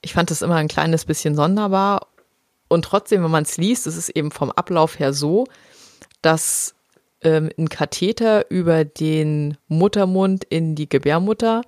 Ich 0.00 0.14
fand 0.14 0.30
es 0.30 0.42
immer 0.42 0.56
ein 0.56 0.68
kleines 0.68 1.04
bisschen 1.04 1.34
sonderbar. 1.34 2.08
Und 2.68 2.84
trotzdem, 2.84 3.22
wenn 3.22 3.30
man 3.30 3.44
es 3.44 3.56
liest, 3.56 3.86
ist 3.86 3.96
es 3.96 4.08
eben 4.08 4.30
vom 4.30 4.50
Ablauf 4.50 4.98
her 4.98 5.12
so, 5.12 5.46
dass 6.22 6.74
ähm, 7.22 7.50
ein 7.58 7.68
Katheter 7.68 8.50
über 8.50 8.84
den 8.84 9.56
Muttermund 9.68 10.44
in 10.44 10.74
die 10.74 10.88
Gebärmutter 10.88 11.62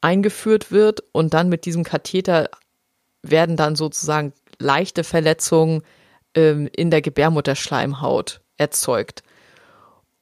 eingeführt 0.00 0.70
wird 0.70 1.02
und 1.12 1.34
dann 1.34 1.48
mit 1.48 1.64
diesem 1.64 1.84
Katheter 1.84 2.50
werden 3.22 3.56
dann 3.56 3.76
sozusagen 3.76 4.32
leichte 4.58 5.04
Verletzungen 5.04 5.82
ähm, 6.34 6.68
in 6.74 6.90
der 6.90 7.02
Gebärmutterschleimhaut 7.02 8.40
erzeugt. 8.56 9.22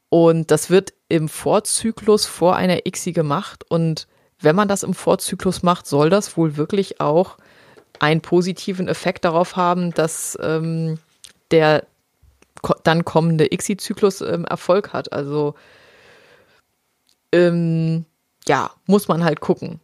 Und 0.08 0.50
das 0.50 0.70
wird 0.70 0.92
im 1.08 1.28
Vorzyklus 1.28 2.26
vor 2.26 2.56
einer 2.56 2.86
ICSI 2.86 3.12
gemacht 3.12 3.64
und 3.68 4.06
wenn 4.40 4.56
man 4.56 4.68
das 4.68 4.82
im 4.82 4.94
Vorzyklus 4.94 5.62
macht, 5.62 5.86
soll 5.86 6.10
das 6.10 6.36
wohl 6.36 6.56
wirklich 6.56 7.00
auch 7.00 7.38
einen 7.98 8.20
positiven 8.20 8.88
Effekt 8.88 9.24
darauf 9.24 9.56
haben, 9.56 9.92
dass 9.92 10.38
ähm, 10.42 10.98
der 11.50 11.86
dann 12.82 13.04
kommende 13.04 13.52
ICSI-Zyklus 13.52 14.20
ähm, 14.20 14.44
Erfolg 14.44 14.92
hat. 14.92 15.12
Also 15.12 15.54
ähm, 17.32 18.04
ja, 18.46 18.70
muss 18.86 19.08
man 19.08 19.24
halt 19.24 19.40
gucken. 19.40 19.80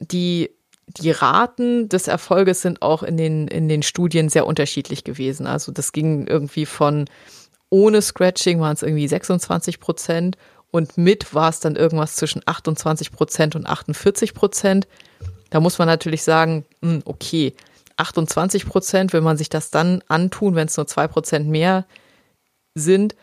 Die, 0.00 0.50
die 0.88 1.10
Raten 1.10 1.88
des 1.88 2.08
Erfolges 2.08 2.62
sind 2.62 2.82
auch 2.82 3.02
in 3.02 3.16
den, 3.16 3.48
in 3.48 3.68
den 3.68 3.82
Studien 3.82 4.28
sehr 4.28 4.46
unterschiedlich 4.46 5.04
gewesen. 5.04 5.46
Also 5.46 5.72
das 5.72 5.92
ging 5.92 6.26
irgendwie 6.26 6.66
von 6.66 7.06
ohne 7.74 8.02
Scratching 8.02 8.60
waren 8.60 8.74
es 8.74 8.84
irgendwie 8.84 9.08
26 9.08 9.80
Prozent 9.80 10.38
und 10.70 10.96
mit 10.96 11.34
war 11.34 11.48
es 11.48 11.58
dann 11.58 11.74
irgendwas 11.74 12.14
zwischen 12.14 12.40
28 12.46 13.10
Prozent 13.10 13.56
und 13.56 13.66
48 13.66 14.32
Prozent. 14.32 14.86
Da 15.50 15.58
muss 15.58 15.78
man 15.78 15.88
natürlich 15.88 16.22
sagen, 16.22 16.64
hm, 16.82 17.02
okay, 17.04 17.52
28 17.96 18.66
Prozent, 18.66 19.12
will 19.12 19.22
man 19.22 19.36
sich 19.36 19.48
das 19.48 19.72
dann 19.72 20.04
antun, 20.06 20.54
wenn 20.54 20.68
es 20.68 20.76
nur 20.76 20.86
zwei 20.86 21.08
Prozent 21.08 21.48
mehr 21.48 21.84
sind, 22.76 23.16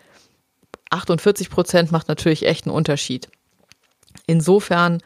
48 0.90 1.50
Prozent 1.50 1.94
macht 1.94 2.10
natürlich 2.10 2.46
echt 2.46 2.66
einen 2.66 2.76
Unterschied. 2.76 3.30
Insofern, 4.28 5.02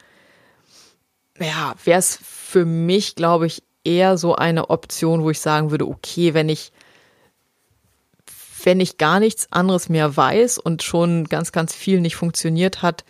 ja, 1.38 1.76
wäre 1.84 2.00
es 2.00 2.18
für 2.20 2.64
mich, 2.64 3.14
glaube 3.14 3.46
ich, 3.46 3.62
eher 3.84 4.18
so 4.18 4.34
eine 4.34 4.70
Option, 4.70 5.22
wo 5.22 5.30
ich 5.30 5.38
sagen 5.38 5.70
würde, 5.70 5.86
okay, 5.86 6.34
wenn 6.34 6.48
ich, 6.48 6.72
wenn 8.66 8.80
ich 8.80 8.98
gar 8.98 9.20
nichts 9.20 9.46
anderes 9.52 9.88
mehr 9.88 10.16
weiß 10.16 10.58
und 10.58 10.82
schon 10.82 11.24
ganz, 11.26 11.52
ganz 11.52 11.72
viel 11.72 12.00
nicht 12.00 12.16
funktioniert 12.16 12.82
hat, 12.82 13.04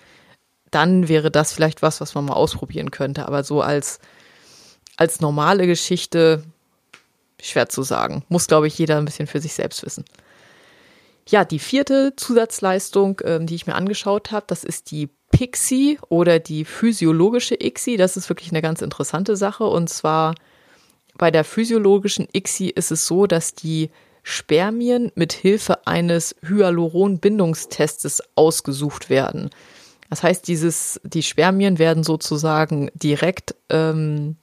dann 0.70 1.08
wäre 1.08 1.30
das 1.30 1.54
vielleicht 1.54 1.80
was, 1.80 2.02
was 2.02 2.14
man 2.14 2.26
mal 2.26 2.34
ausprobieren 2.34 2.90
könnte. 2.90 3.26
Aber 3.26 3.42
so 3.42 3.62
als, 3.62 3.98
als 4.98 5.20
normale 5.20 5.66
Geschichte, 5.66 6.44
schwer 7.40 7.70
zu 7.70 7.82
sagen. 7.82 8.22
Muss, 8.28 8.48
glaube 8.48 8.66
ich, 8.66 8.76
jeder 8.76 8.98
ein 8.98 9.06
bisschen 9.06 9.26
für 9.26 9.40
sich 9.40 9.54
selbst 9.54 9.82
wissen. 9.82 10.04
Ja, 11.26 11.46
die 11.46 11.58
vierte 11.58 12.12
Zusatzleistung, 12.16 13.22
ähm, 13.24 13.46
die 13.46 13.54
ich 13.54 13.66
mir 13.66 13.76
angeschaut 13.76 14.32
habe, 14.32 14.44
das 14.48 14.62
ist 14.62 14.90
die 14.90 15.08
Pixie 15.30 15.98
oder 16.10 16.38
die 16.38 16.66
physiologische 16.66 17.56
ICSI. 17.58 17.96
Das 17.96 18.18
ist 18.18 18.28
wirklich 18.28 18.50
eine 18.50 18.62
ganz 18.62 18.82
interessante 18.82 19.36
Sache. 19.36 19.64
Und 19.64 19.88
zwar 19.88 20.34
bei 21.16 21.30
der 21.30 21.44
physiologischen 21.44 22.28
ICSI 22.30 22.68
ist 22.68 22.90
es 22.90 23.06
so, 23.06 23.26
dass 23.26 23.54
die 23.54 23.90
Spermien 24.28 25.12
mit 25.14 25.32
Hilfe 25.32 25.86
eines 25.86 26.34
Hyaluron-Bindungstestes 26.42 28.24
ausgesucht 28.34 29.08
werden. 29.08 29.50
Das 30.10 30.24
heißt, 30.24 30.48
dieses, 30.48 31.00
die 31.04 31.22
Spermien 31.22 31.78
werden 31.78 32.02
sozusagen 32.02 32.90
direkt, 32.94 33.54
ähm, 33.70 34.34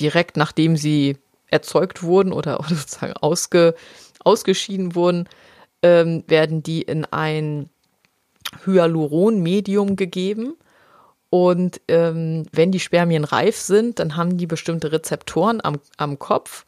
direkt 0.00 0.36
nachdem 0.36 0.76
sie 0.76 1.18
erzeugt 1.46 2.02
wurden 2.02 2.32
oder, 2.32 2.58
oder 2.66 2.74
sozusagen 2.74 3.12
ausge, 3.12 3.76
ausgeschieden 4.24 4.96
wurden, 4.96 5.28
ähm, 5.82 6.24
werden 6.26 6.64
die 6.64 6.82
in 6.82 7.04
ein 7.04 7.70
Hyaluron-Medium 8.66 9.94
gegeben. 9.94 10.56
Und 11.30 11.80
ähm, 11.86 12.46
wenn 12.50 12.72
die 12.72 12.80
Spermien 12.80 13.22
reif 13.22 13.56
sind, 13.56 14.00
dann 14.00 14.16
haben 14.16 14.36
die 14.36 14.48
bestimmte 14.48 14.90
Rezeptoren 14.90 15.60
am, 15.62 15.78
am 15.96 16.18
Kopf, 16.18 16.64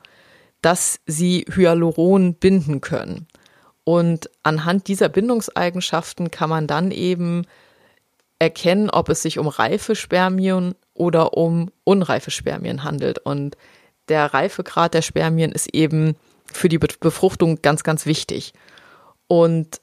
dass 0.64 0.98
sie 1.04 1.44
Hyaluron 1.54 2.34
binden 2.34 2.80
können. 2.80 3.26
Und 3.84 4.30
anhand 4.42 4.88
dieser 4.88 5.10
Bindungseigenschaften 5.10 6.30
kann 6.30 6.48
man 6.48 6.66
dann 6.66 6.90
eben 6.90 7.46
erkennen, 8.38 8.88
ob 8.88 9.10
es 9.10 9.20
sich 9.20 9.38
um 9.38 9.46
reife 9.46 9.94
Spermien 9.94 10.74
oder 10.94 11.34
um 11.34 11.70
unreife 11.84 12.30
Spermien 12.30 12.82
handelt. 12.82 13.18
Und 13.18 13.58
der 14.08 14.32
Reifegrad 14.32 14.94
der 14.94 15.02
Spermien 15.02 15.52
ist 15.52 15.74
eben 15.74 16.16
für 16.50 16.70
die 16.70 16.78
Befruchtung 16.78 17.60
ganz, 17.60 17.82
ganz 17.82 18.06
wichtig. 18.06 18.54
Und 19.26 19.82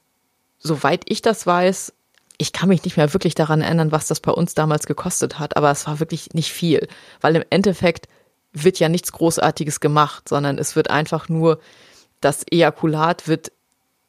soweit 0.57 1.03
ich 1.09 1.21
das 1.21 1.45
weiß, 1.45 1.93
ich 2.39 2.53
kann 2.53 2.69
mich 2.69 2.83
nicht 2.85 2.97
mehr 2.97 3.13
wirklich 3.13 3.35
daran 3.35 3.61
erinnern, 3.61 3.91
was 3.91 4.07
das 4.07 4.19
bei 4.19 4.31
uns 4.31 4.55
damals 4.55 4.87
gekostet 4.87 5.37
hat, 5.37 5.57
aber 5.57 5.69
es 5.69 5.85
war 5.85 5.99
wirklich 5.99 6.33
nicht 6.33 6.51
viel, 6.51 6.87
weil 7.19 7.35
im 7.35 7.43
Endeffekt 7.51 8.07
wird 8.53 8.79
ja 8.79 8.89
nichts 8.89 9.11
Großartiges 9.11 9.79
gemacht, 9.79 10.27
sondern 10.27 10.57
es 10.57 10.75
wird 10.75 10.89
einfach 10.89 11.29
nur, 11.29 11.59
das 12.19 12.43
Ejakulat 12.49 13.27
wird 13.27 13.51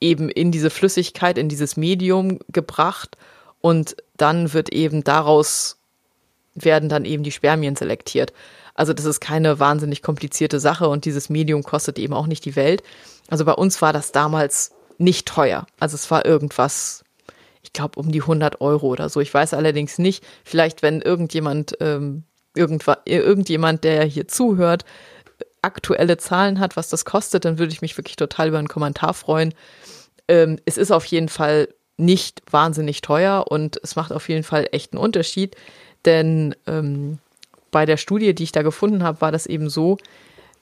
eben 0.00 0.28
in 0.28 0.50
diese 0.50 0.70
Flüssigkeit, 0.70 1.38
in 1.38 1.48
dieses 1.48 1.76
Medium 1.76 2.40
gebracht 2.48 3.16
und 3.60 3.96
dann 4.16 4.52
wird 4.52 4.72
eben 4.72 5.04
daraus 5.04 5.78
werden 6.54 6.88
dann 6.88 7.04
eben 7.04 7.22
die 7.22 7.32
Spermien 7.32 7.76
selektiert. 7.76 8.32
Also 8.74 8.92
das 8.92 9.04
ist 9.04 9.20
keine 9.20 9.58
wahnsinnig 9.58 10.02
komplizierte 10.02 10.60
Sache 10.60 10.88
und 10.88 11.04
dieses 11.04 11.28
Medium 11.28 11.62
kostet 11.62 11.98
eben 11.98 12.14
auch 12.14 12.26
nicht 12.26 12.44
die 12.44 12.56
Welt. 12.56 12.82
Also 13.28 13.44
bei 13.44 13.52
uns 13.52 13.80
war 13.80 13.92
das 13.92 14.12
damals 14.12 14.72
nicht 14.98 15.26
teuer. 15.26 15.66
Also 15.78 15.94
es 15.94 16.10
war 16.10 16.24
irgendwas, 16.24 17.04
ich 17.62 17.72
glaube 17.72 17.98
um 18.00 18.12
die 18.12 18.22
100 18.22 18.60
Euro 18.60 18.88
oder 18.88 19.08
so. 19.08 19.20
Ich 19.20 19.32
weiß 19.32 19.54
allerdings 19.54 19.98
nicht, 19.98 20.24
vielleicht 20.44 20.82
wenn 20.82 21.00
irgendjemand, 21.00 21.76
ähm, 21.80 22.24
irgendjemand, 22.54 23.84
der 23.84 24.04
hier 24.04 24.28
zuhört, 24.28 24.84
aktuelle 25.62 26.16
Zahlen 26.16 26.58
hat, 26.58 26.76
was 26.76 26.88
das 26.88 27.04
kostet, 27.04 27.44
dann 27.44 27.58
würde 27.58 27.72
ich 27.72 27.82
mich 27.82 27.96
wirklich 27.96 28.16
total 28.16 28.48
über 28.48 28.58
einen 28.58 28.68
Kommentar 28.68 29.14
freuen. 29.14 29.54
Ähm, 30.28 30.58
es 30.64 30.76
ist 30.76 30.90
auf 30.90 31.04
jeden 31.06 31.28
Fall 31.28 31.68
nicht 31.96 32.42
wahnsinnig 32.50 33.00
teuer 33.00 33.46
und 33.48 33.78
es 33.82 33.96
macht 33.96 34.12
auf 34.12 34.28
jeden 34.28 34.42
Fall 34.42 34.68
echt 34.72 34.92
einen 34.92 35.02
Unterschied, 35.02 35.56
denn 36.04 36.54
ähm, 36.66 37.18
bei 37.70 37.86
der 37.86 37.96
Studie, 37.96 38.34
die 38.34 38.42
ich 38.42 38.52
da 38.52 38.62
gefunden 38.62 39.02
habe, 39.02 39.20
war 39.20 39.32
das 39.32 39.46
eben 39.46 39.70
so, 39.70 39.98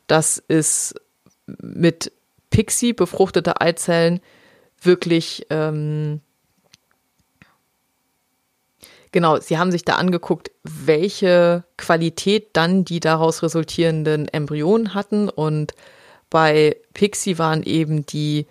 dass 0.06 0.42
es 0.48 0.94
mit 1.46 2.12
Pixie 2.50 2.92
befruchtete 2.92 3.60
Eizellen 3.60 4.20
wirklich 4.82 5.46
ähm, 5.50 6.20
genau, 9.12 9.38
sie 9.40 9.58
haben 9.58 9.70
sich 9.70 9.84
da 9.84 9.96
angeguckt, 9.96 10.50
welche 10.62 11.64
Qualität 11.76 12.50
dann 12.52 12.84
die 12.84 13.00
daraus 13.00 13.42
resultierenden 13.42 14.28
Embryonen 14.28 14.94
hatten. 14.94 15.28
Und 15.28 15.72
bei 16.28 16.76
Pixie 16.94 17.38
waren 17.38 17.62
eben 17.62 18.06
die, 18.06 18.46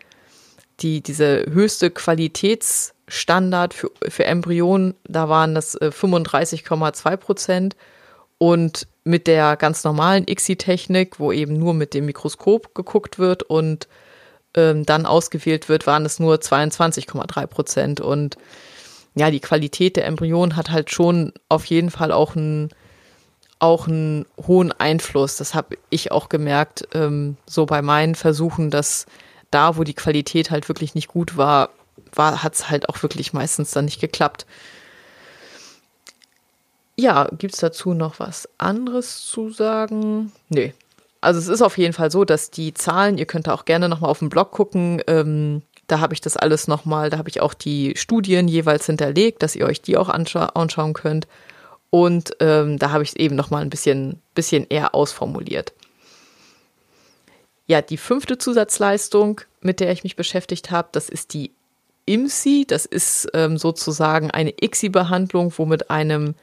die 0.80 1.02
diese 1.02 1.46
höchste 1.50 1.92
Qualitätsstandard 1.92 3.74
für, 3.74 3.92
für 4.08 4.26
Embryonen, 4.26 4.96
da 5.06 5.30
waren 5.30 5.56
das 5.56 5.80
35,2 5.80 7.12
äh, 7.12 7.18
Prozent. 7.18 7.76
Und 8.38 8.88
mit 9.04 9.28
der 9.28 9.58
ganz 9.58 9.84
normalen 9.84 10.26
ICSI-Technik, 10.28 11.20
wo 11.20 11.32
eben 11.34 11.58
nur 11.58 11.74
mit 11.74 11.94
dem 11.94 12.06
Mikroskop 12.06 12.74
geguckt 12.74 13.20
wird 13.20 13.44
und 13.44 13.90
ähm, 14.56 14.86
dann 14.86 15.06
ausgewählt 15.06 15.68
wird, 15.68 15.88
waren 15.88 16.06
es 16.06 16.20
nur 16.20 16.36
22,3 16.36 17.48
Prozent. 17.48 18.02
Und 18.02 18.38
ja, 19.20 19.32
die 19.32 19.42
Qualität 19.42 19.98
der 19.98 20.06
Embryonen 20.06 20.56
hat 20.56 20.72
halt 20.72 20.92
schon 20.92 21.34
auf 21.50 21.66
jeden 21.66 21.92
Fall 21.92 22.14
auch 22.14 22.38
einen, 22.38 22.70
auch 23.60 23.86
einen 23.86 24.26
hohen 24.48 24.72
Einfluss. 24.72 25.36
Das 25.36 25.54
habe 25.54 25.78
ich 25.90 26.14
auch 26.14 26.30
gemerkt, 26.30 26.88
ähm, 26.94 27.36
so 27.46 27.66
bei 27.66 27.82
meinen 27.82 28.16
Versuchen, 28.16 28.72
dass 28.72 29.08
da, 29.52 29.76
wo 29.76 29.84
die 29.84 29.94
Qualität 29.94 30.52
halt 30.52 30.70
wirklich 30.70 30.96
nicht 30.96 31.10
gut 31.10 31.36
war, 31.36 31.70
war 32.16 32.44
hat 32.44 32.54
es 32.54 32.70
halt 32.70 32.88
auch 32.88 33.04
wirklich 33.04 33.34
meistens 33.34 33.72
dann 33.72 33.86
nicht 33.86 34.00
geklappt. 34.00 34.46
Ja, 36.96 37.28
gibt 37.38 37.56
es 37.56 37.60
dazu 37.60 37.94
noch 37.94 38.22
was 38.22 38.48
anderes 38.58 39.26
zu 39.26 39.50
sagen? 39.50 40.32
Nee. 40.48 40.74
Also 41.20 41.42
es 41.42 41.50
ist 41.50 41.62
auf 41.62 41.78
jeden 41.78 41.94
Fall 41.94 42.10
so, 42.10 42.24
dass 42.24 42.52
die 42.52 42.74
Zahlen, 42.74 43.18
ihr 43.18 43.26
könnt 43.26 43.48
da 43.48 43.54
auch 43.54 43.66
gerne 43.66 43.90
nochmal 43.90 44.12
auf 44.12 44.20
dem 44.20 44.30
Blog 44.30 44.52
gucken, 44.52 45.04
ähm, 45.08 45.62
da 45.92 46.00
habe 46.00 46.14
ich 46.14 46.22
das 46.22 46.38
alles 46.38 46.68
nochmal, 46.68 47.10
da 47.10 47.18
habe 47.18 47.30
ich 47.30 47.42
auch 47.42 47.54
die 47.54 47.94
Studien 47.96 48.48
jeweils 48.48 48.86
hinterlegt, 48.86 49.44
dass 49.44 49.56
ihr 49.56 49.66
euch 49.66 49.82
die 49.82 49.98
auch 49.98 50.10
anscha 50.10 50.46
anschauen 50.46 50.94
könnt. 50.94 51.28
Und 51.90 52.36
ähm, 52.40 52.78
da 52.78 52.92
habe 52.92 53.04
ich 53.04 53.10
es 53.10 53.16
eben 53.16 53.36
nochmal 53.36 53.64
ein 53.64 53.70
bisschen, 53.70 54.22
bisschen 54.36 54.68
eher 54.70 54.94
ausformuliert. 54.94 55.74
Ja, 57.66 57.82
die 57.82 57.98
fünfte 57.98 58.38
Zusatzleistung, 58.38 59.42
mit 59.62 59.80
der 59.80 59.92
ich 59.92 60.04
mich 60.04 60.16
beschäftigt 60.16 60.72
habe, 60.72 60.90
das 60.92 61.10
ist 61.10 61.34
die 61.34 61.52
IMSI. 62.06 62.66
Das 62.68 62.86
ist 62.86 63.30
ähm, 63.34 63.58
sozusagen 63.58 64.32
eine 64.32 64.54
ICSI-Behandlung, 64.62 65.54
wo 65.58 65.66
mit 65.66 65.90
einem 65.90 66.36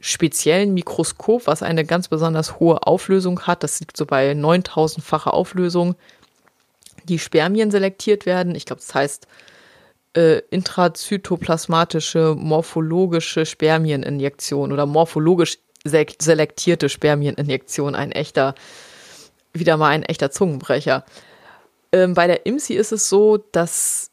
speziellen 0.00 0.74
Mikroskop, 0.74 1.46
was 1.46 1.62
eine 1.62 1.84
ganz 1.84 2.08
besonders 2.08 2.58
hohe 2.58 2.86
Auflösung 2.86 3.40
hat, 3.42 3.62
das 3.62 3.80
liegt 3.80 3.96
so 3.96 4.06
bei 4.06 4.32
9000-facher 4.32 5.32
Auflösung, 5.32 5.94
die 7.04 7.18
Spermien 7.18 7.70
selektiert 7.70 8.26
werden. 8.26 8.54
Ich 8.54 8.66
glaube, 8.66 8.80
das 8.80 8.94
heißt 8.94 9.26
äh, 10.14 10.38
intrazytoplasmatische 10.50 12.34
morphologische 12.38 13.46
Spermieninjektion 13.46 14.72
oder 14.72 14.86
morphologisch 14.86 15.58
selektierte 15.84 16.88
Spermieninjektion. 16.88 17.94
Ein 17.94 18.12
echter, 18.12 18.54
wieder 19.52 19.76
mal 19.76 19.88
ein 19.88 20.02
echter 20.02 20.30
Zungenbrecher. 20.30 21.04
Ähm, 21.92 22.14
bei 22.14 22.26
der 22.26 22.46
IMSI 22.46 22.74
ist 22.74 22.92
es 22.92 23.08
so, 23.08 23.36
dass 23.52 24.10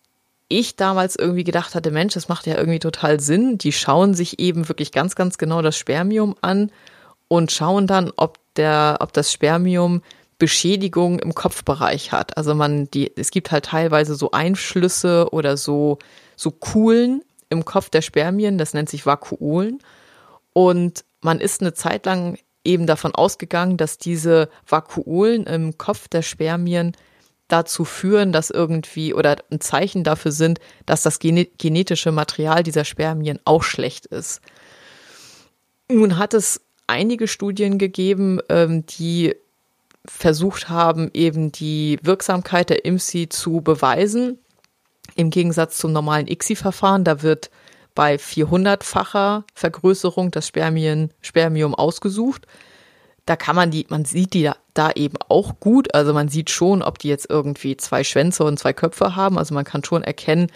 ich 0.49 0.75
damals 0.75 1.15
irgendwie 1.15 1.45
gedacht 1.45 1.75
hatte, 1.75 1.91
Mensch, 1.91 2.13
das 2.13 2.27
macht 2.27 2.45
ja 2.45 2.57
irgendwie 2.57 2.79
total 2.79 3.19
Sinn. 3.19 3.57
Die 3.57 3.71
schauen 3.71 4.13
sich 4.13 4.39
eben 4.39 4.67
wirklich 4.67 4.91
ganz, 4.91 5.15
ganz 5.15 5.37
genau 5.37 5.61
das 5.61 5.77
Spermium 5.77 6.35
an 6.41 6.71
und 7.29 7.51
schauen 7.51 7.87
dann, 7.87 8.11
ob 8.17 8.37
der, 8.57 8.97
ob 8.99 9.13
das 9.13 9.31
Spermium 9.31 10.01
Beschädigung 10.41 11.19
im 11.19 11.35
Kopfbereich 11.35 12.11
hat. 12.11 12.35
Also 12.35 12.55
man, 12.55 12.89
die, 12.89 13.15
es 13.15 13.29
gibt 13.29 13.51
halt 13.51 13.65
teilweise 13.65 14.15
so 14.15 14.31
Einschlüsse 14.31 15.27
oder 15.31 15.55
so, 15.55 15.99
so 16.35 16.49
Kuhlen 16.49 17.21
im 17.51 17.63
Kopf 17.63 17.91
der 17.91 18.01
Spermien, 18.01 18.57
das 18.57 18.73
nennt 18.73 18.89
sich 18.89 19.05
Vakuolen. 19.05 19.83
Und 20.51 21.05
man 21.21 21.39
ist 21.39 21.61
eine 21.61 21.75
Zeit 21.75 22.07
lang 22.07 22.39
eben 22.63 22.87
davon 22.87 23.13
ausgegangen, 23.13 23.77
dass 23.77 23.99
diese 23.99 24.49
Vakuolen 24.67 25.43
im 25.43 25.77
Kopf 25.77 26.07
der 26.07 26.23
Spermien 26.23 26.97
dazu 27.47 27.85
führen, 27.85 28.31
dass 28.31 28.49
irgendwie 28.49 29.13
oder 29.13 29.35
ein 29.51 29.61
Zeichen 29.61 30.03
dafür 30.03 30.31
sind, 30.31 30.59
dass 30.87 31.03
das 31.03 31.19
genetische 31.19 32.11
Material 32.11 32.63
dieser 32.63 32.83
Spermien 32.83 33.39
auch 33.45 33.61
schlecht 33.61 34.07
ist. 34.07 34.41
Nun 35.87 36.17
hat 36.17 36.33
es 36.33 36.61
einige 36.87 37.27
Studien 37.27 37.77
gegeben, 37.77 38.39
ähm, 38.49 38.87
die 38.87 39.35
versucht 40.05 40.69
haben, 40.69 41.11
eben 41.13 41.51
die 41.51 41.99
Wirksamkeit 42.01 42.69
der 42.69 42.85
IMSI 42.85 43.29
zu 43.29 43.61
beweisen. 43.61 44.39
Im 45.15 45.29
Gegensatz 45.29 45.77
zum 45.77 45.91
normalen 45.93 46.27
ICSI-Verfahren, 46.27 47.03
da 47.03 47.21
wird 47.21 47.51
bei 47.93 48.15
400-facher 48.15 49.43
Vergrößerung 49.53 50.31
das 50.31 50.47
Spermien, 50.47 51.11
Spermium 51.21 51.75
ausgesucht 51.75 52.47
da 53.25 53.35
kann 53.35 53.55
man 53.55 53.71
die, 53.71 53.85
man 53.89 54.05
sieht 54.05 54.33
die 54.33 54.43
da, 54.43 54.55
da, 54.73 54.91
eben 54.91 55.17
auch 55.29 55.59
gut. 55.59 55.93
Also 55.93 56.13
man 56.13 56.27
sieht 56.29 56.49
schon, 56.49 56.81
ob 56.81 56.99
die 56.99 57.09
jetzt 57.09 57.29
irgendwie 57.29 57.77
zwei 57.77 58.03
Schwänze 58.03 58.43
und 58.43 58.57
zwei 58.57 58.73
Köpfe 58.73 59.15
haben. 59.15 59.37
Also 59.37 59.53
man 59.53 59.65
kann 59.65 59.83
schon 59.83 60.03
erkennen, 60.03 60.47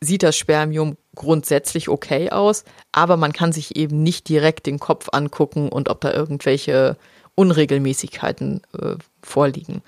sieht 0.00 0.22
das 0.22 0.36
Spermium 0.36 0.96
grundsätzlich 1.14 1.88
okay 1.88 2.30
aus, 2.30 2.64
aber 2.92 3.16
man 3.16 3.32
kann 3.32 3.52
sich 3.52 3.76
eben 3.76 4.02
nicht 4.02 4.28
direkt 4.28 4.66
den 4.66 4.78
Kopf 4.80 5.08
angucken 5.12 5.68
und 5.68 5.88
ob 5.88 6.00
da 6.00 6.12
irgendwelche 6.12 6.96
Unregelmäßigkeiten 7.42 8.62
äh, 8.80 8.94
vorliegen. 9.22 9.82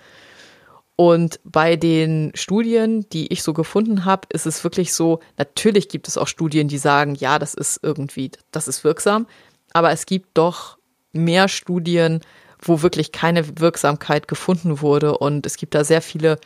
Und 0.96 1.40
bei 1.44 1.76
den 1.76 2.30
Studien, 2.34 3.08
die 3.10 3.32
ich 3.32 3.42
so 3.42 3.52
gefunden 3.52 4.04
habe, 4.04 4.28
ist 4.32 4.46
es 4.46 4.62
wirklich 4.62 4.92
so, 4.92 5.20
natürlich 5.36 5.88
gibt 5.88 6.06
es 6.06 6.16
auch 6.16 6.28
Studien, 6.28 6.68
die 6.68 6.78
sagen, 6.78 7.16
ja, 7.16 7.38
das 7.38 7.54
ist 7.54 7.80
irgendwie, 7.82 8.30
das 8.52 8.68
ist 8.68 8.84
wirksam, 8.84 9.26
aber 9.72 9.90
es 9.90 10.06
gibt 10.06 10.28
doch 10.34 10.78
mehr 11.12 11.48
Studien, 11.48 12.20
wo 12.60 12.82
wirklich 12.82 13.12
keine 13.12 13.60
Wirksamkeit 13.60 14.28
gefunden 14.28 14.80
wurde. 14.80 15.18
Und 15.18 15.46
es 15.46 15.56
gibt 15.56 15.74
da 15.74 15.84
sehr 15.84 16.02
viele 16.02 16.38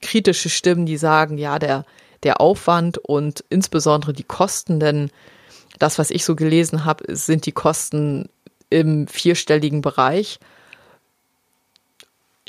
kritische 0.00 0.50
Stimmen, 0.50 0.86
die 0.86 0.96
sagen, 0.96 1.38
ja, 1.38 1.58
der, 1.58 1.84
der 2.24 2.40
Aufwand 2.40 2.98
und 2.98 3.44
insbesondere 3.50 4.12
die 4.12 4.24
Kosten, 4.24 4.80
denn 4.80 5.10
das, 5.78 5.98
was 5.98 6.10
ich 6.10 6.24
so 6.24 6.36
gelesen 6.36 6.84
habe, 6.84 7.16
sind 7.16 7.46
die 7.46 7.52
Kosten 7.52 8.28
im 8.68 9.06
vierstelligen 9.06 9.80
Bereich. 9.80 10.38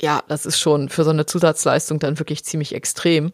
Ja, 0.00 0.22
das 0.28 0.46
ist 0.46 0.58
schon 0.58 0.88
für 0.88 1.04
so 1.04 1.10
eine 1.10 1.26
Zusatzleistung 1.26 1.98
dann 1.98 2.18
wirklich 2.18 2.44
ziemlich 2.44 2.74
extrem. 2.74 3.32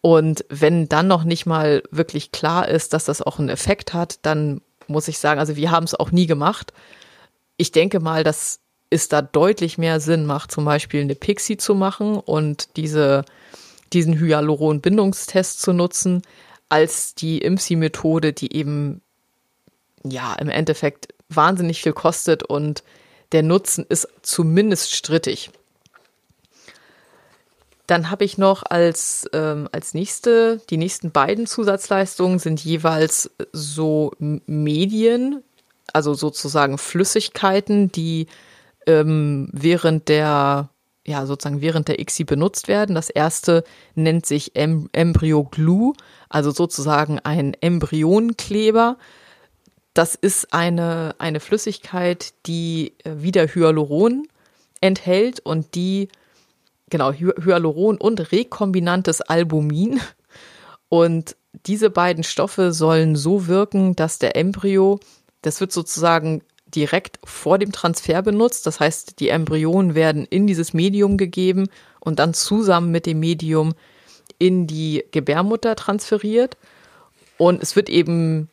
Und 0.00 0.44
wenn 0.48 0.88
dann 0.88 1.08
noch 1.08 1.24
nicht 1.24 1.44
mal 1.44 1.82
wirklich 1.90 2.32
klar 2.32 2.68
ist, 2.68 2.94
dass 2.94 3.04
das 3.04 3.20
auch 3.20 3.38
einen 3.38 3.50
Effekt 3.50 3.92
hat, 3.92 4.18
dann 4.22 4.62
muss 4.86 5.08
ich 5.08 5.18
sagen, 5.18 5.38
also 5.38 5.56
wir 5.56 5.70
haben 5.70 5.84
es 5.84 5.94
auch 5.94 6.10
nie 6.10 6.26
gemacht 6.26 6.72
ich 7.60 7.72
denke 7.72 8.00
mal, 8.00 8.24
dass 8.24 8.60
es 8.88 9.08
da 9.08 9.20
deutlich 9.20 9.76
mehr 9.76 10.00
Sinn 10.00 10.24
macht, 10.24 10.50
zum 10.50 10.64
Beispiel 10.64 11.02
eine 11.02 11.14
Pixie 11.14 11.58
zu 11.58 11.74
machen 11.74 12.16
und 12.16 12.76
diese, 12.76 13.26
diesen 13.92 14.18
Hyaluron-Bindungstest 14.18 15.60
zu 15.60 15.74
nutzen, 15.74 16.22
als 16.70 17.14
die 17.14 17.38
IMSI-Methode, 17.42 18.32
die 18.32 18.56
eben 18.56 19.02
ja 20.02 20.34
im 20.34 20.48
Endeffekt 20.48 21.08
wahnsinnig 21.28 21.82
viel 21.82 21.92
kostet 21.92 22.42
und 22.42 22.82
der 23.32 23.42
Nutzen 23.42 23.84
ist 23.86 24.08
zumindest 24.22 24.94
strittig. 24.94 25.50
Dann 27.90 28.08
habe 28.08 28.24
ich 28.24 28.38
noch 28.38 28.62
als, 28.62 29.28
ähm, 29.32 29.68
als 29.72 29.94
nächste, 29.94 30.60
die 30.70 30.76
nächsten 30.76 31.10
beiden 31.10 31.48
Zusatzleistungen 31.48 32.38
sind 32.38 32.64
jeweils 32.64 33.32
so 33.52 34.12
Medien, 34.20 35.42
also 35.92 36.14
sozusagen 36.14 36.78
Flüssigkeiten, 36.78 37.90
die 37.90 38.28
ähm, 38.86 39.48
während 39.52 40.08
der 40.08 40.68
ja, 41.04 41.26
sozusagen 41.26 41.62
während 41.62 41.88
der 41.88 41.98
ICSI 41.98 42.22
benutzt 42.22 42.68
werden. 42.68 42.94
Das 42.94 43.10
erste 43.10 43.64
nennt 43.96 44.24
sich 44.24 44.54
em 44.54 44.88
Embryo 44.92 45.42
Glue, 45.42 45.94
also 46.28 46.52
sozusagen 46.52 47.18
ein 47.18 47.54
Embryonkleber. 47.60 48.98
Das 49.94 50.14
ist 50.14 50.54
eine, 50.54 51.16
eine 51.18 51.40
Flüssigkeit, 51.40 52.34
die 52.46 52.94
äh, 53.02 53.14
wieder 53.16 53.48
Hyaluron 53.48 54.28
enthält 54.80 55.40
und 55.40 55.74
die, 55.74 56.08
genau, 56.90 57.12
Hyaluron 57.12 57.96
und 57.96 58.32
rekombinantes 58.32 59.20
Albumin. 59.20 60.00
Und 60.88 61.36
diese 61.66 61.90
beiden 61.90 62.24
Stoffe 62.24 62.72
sollen 62.72 63.16
so 63.16 63.46
wirken, 63.46 63.96
dass 63.96 64.18
der 64.18 64.36
Embryo 64.36 64.98
das 65.42 65.60
wird 65.60 65.72
sozusagen 65.72 66.42
direkt 66.66 67.18
vor 67.24 67.58
dem 67.58 67.72
Transfer 67.72 68.22
benutzt. 68.22 68.66
Das 68.66 68.80
heißt, 68.80 69.20
die 69.20 69.28
Embryonen 69.28 69.94
werden 69.94 70.24
in 70.26 70.46
dieses 70.46 70.72
Medium 70.72 71.16
gegeben 71.16 71.68
und 72.00 72.18
dann 72.18 72.34
zusammen 72.34 72.90
mit 72.90 73.06
dem 73.06 73.20
Medium 73.20 73.74
in 74.38 74.66
die 74.66 75.04
Gebärmutter 75.10 75.74
transferiert. 75.76 76.56
Und 77.38 77.62
es 77.62 77.74
wird 77.74 77.88
eben 77.88 78.48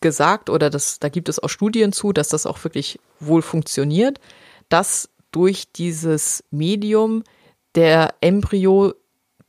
gesagt, 0.00 0.48
oder 0.48 0.70
das, 0.70 0.98
da 0.98 1.08
gibt 1.08 1.28
es 1.28 1.42
auch 1.42 1.48
Studien 1.48 1.92
zu, 1.92 2.12
dass 2.12 2.28
das 2.28 2.46
auch 2.46 2.62
wirklich 2.64 3.00
wohl 3.18 3.42
funktioniert, 3.42 4.20
dass 4.68 5.10
durch 5.32 5.72
dieses 5.72 6.44
Medium 6.50 7.24
der 7.74 8.14
Embryo 8.20 8.94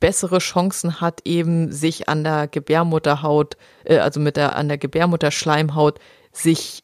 bessere 0.00 0.38
Chancen 0.38 1.00
hat, 1.00 1.20
eben 1.24 1.70
sich 1.70 2.08
an 2.08 2.24
der 2.24 2.48
Gebärmutterhaut, 2.48 3.56
äh, 3.84 3.98
also 3.98 4.20
mit 4.20 4.36
der 4.36 4.56
an 4.56 4.68
der 4.68 4.78
Gebärmutterschleimhaut 4.78 6.00
sich 6.32 6.82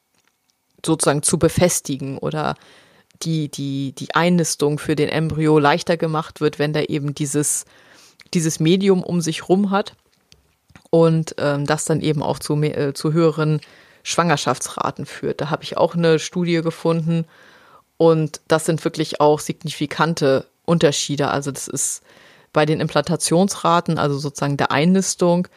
sozusagen 0.84 1.22
zu 1.22 1.38
befestigen 1.38 2.18
oder 2.18 2.54
die, 3.22 3.50
die, 3.50 3.92
die 3.92 4.14
Einnistung 4.14 4.78
für 4.78 4.94
den 4.94 5.08
Embryo 5.08 5.58
leichter 5.58 5.96
gemacht 5.96 6.40
wird, 6.40 6.58
wenn 6.58 6.72
der 6.72 6.90
eben 6.90 7.14
dieses, 7.14 7.64
dieses 8.34 8.60
Medium 8.60 9.02
um 9.02 9.20
sich 9.20 9.48
rum 9.48 9.70
hat 9.70 9.94
und 10.90 11.34
ähm, 11.38 11.66
das 11.66 11.84
dann 11.84 12.00
eben 12.00 12.22
auch 12.22 12.38
zu, 12.38 12.54
äh, 12.62 12.94
zu 12.94 13.12
höheren 13.12 13.60
Schwangerschaftsraten 14.04 15.06
führt. 15.06 15.40
Da 15.40 15.50
habe 15.50 15.64
ich 15.64 15.76
auch 15.76 15.94
eine 15.94 16.18
Studie 16.18 16.62
gefunden 16.62 17.24
und 17.96 18.40
das 18.46 18.64
sind 18.64 18.84
wirklich 18.84 19.20
auch 19.20 19.40
signifikante 19.40 20.46
Unterschiede. 20.68 21.28
Also 21.28 21.50
das 21.50 21.68
ist 21.68 22.02
bei 22.52 22.66
den 22.66 22.80
Implantationsraten, 22.80 23.98
also 23.98 24.18
sozusagen 24.18 24.56
der 24.56 24.70
Einnistung, 24.70 25.48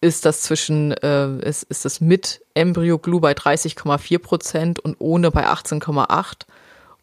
ist 0.00 0.24
das 0.24 0.42
zwischen, 0.42 0.92
äh, 0.92 1.38
ist, 1.48 1.62
ist 1.64 1.84
das 1.84 2.00
mit 2.00 2.42
Embryo-Glue 2.54 3.20
bei 3.20 3.32
30,4 3.32 4.18
Prozent 4.18 4.78
und 4.80 4.96
ohne 4.98 5.30
bei 5.30 5.46
18,8. 5.46 6.46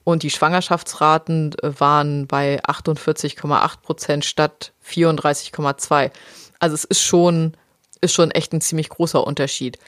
Und 0.04 0.24
die 0.24 0.30
Schwangerschaftsraten 0.30 1.56
äh, 1.62 1.80
waren 1.80 2.28
bei 2.28 2.62
48,8 2.63 3.82
Prozent 3.82 4.26
statt 4.26 4.74
34,2. 4.86 6.12
Also 6.60 6.74
es 6.76 6.84
ist 6.84 7.02
schon, 7.02 7.54
ist 8.02 8.13
schon 8.13 8.32
echt 8.32 8.54
ein 8.54 8.62
ziemlich 8.62 8.89
großer 8.89 9.26
Unterschied. 9.26 9.80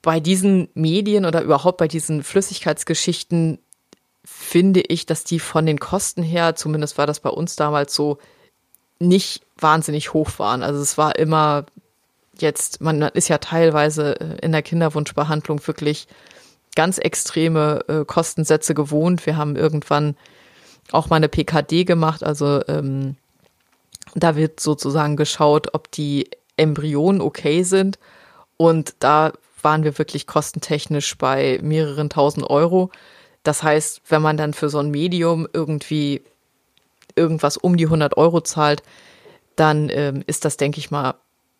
Bei 0.00 0.20
diesen 0.20 0.68
Medien 0.74 1.24
oder 1.24 1.42
überhaupt 1.42 1.78
bei 1.78 1.88
diesen 1.88 2.22
Flüssigkeitsgeschichten 2.22 3.58
finde 4.26 4.80
ich, 4.80 5.06
dass 5.06 5.24
die 5.24 5.38
von 5.38 5.64
den 5.64 5.78
Kosten 5.78 6.22
her, 6.22 6.56
zumindest 6.56 6.98
war 6.98 7.06
das 7.06 7.20
bei 7.20 7.30
uns 7.30 7.56
damals 7.56 7.94
so, 7.94 8.18
nicht 8.98 9.42
wahnsinnig 9.56 10.12
hoch 10.12 10.30
waren. 10.38 10.62
Also 10.62 10.80
es 10.80 10.98
war 10.98 11.16
immer 11.16 11.66
jetzt, 12.38 12.80
man 12.80 13.02
ist 13.02 13.28
ja 13.28 13.38
teilweise 13.38 14.20
äh, 14.20 14.38
in 14.44 14.52
der 14.52 14.62
Kinderwunschbehandlung 14.62 15.64
wirklich 15.66 16.08
ganz 16.74 16.98
extreme 16.98 17.84
äh, 17.88 18.04
Kostensätze 18.04 18.74
gewohnt. 18.74 19.24
Wir 19.26 19.36
haben 19.36 19.56
irgendwann 19.56 20.16
auch 20.92 21.08
mal 21.08 21.16
eine 21.16 21.28
PKD 21.28 21.84
gemacht, 21.84 22.22
also 22.22 22.62
ähm, 22.68 23.16
da 24.14 24.36
wird 24.36 24.60
sozusagen 24.60 25.16
geschaut, 25.16 25.74
ob 25.74 25.90
die 25.90 26.28
Embryonen 26.56 27.20
okay 27.20 27.62
sind. 27.62 27.98
Und 28.56 28.94
da 29.00 29.32
waren 29.62 29.84
wir 29.84 29.98
wirklich 29.98 30.26
kostentechnisch 30.26 31.16
bei 31.18 31.58
mehreren 31.62 32.08
tausend 32.08 32.48
Euro. 32.48 32.90
Das 33.46 33.62
heißt, 33.62 34.02
wenn 34.08 34.22
man 34.22 34.36
dann 34.36 34.54
für 34.54 34.68
so 34.68 34.78
ein 34.80 34.90
Medium 34.90 35.46
irgendwie 35.52 36.22
irgendwas 37.14 37.56
um 37.56 37.76
die 37.76 37.84
100 37.84 38.16
Euro 38.16 38.40
zahlt, 38.40 38.82
dann 39.54 39.88
ähm, 39.90 40.24
ist 40.26 40.44
das, 40.44 40.56
denke 40.56 40.78
ich 40.80 40.90
mal, 40.90 41.14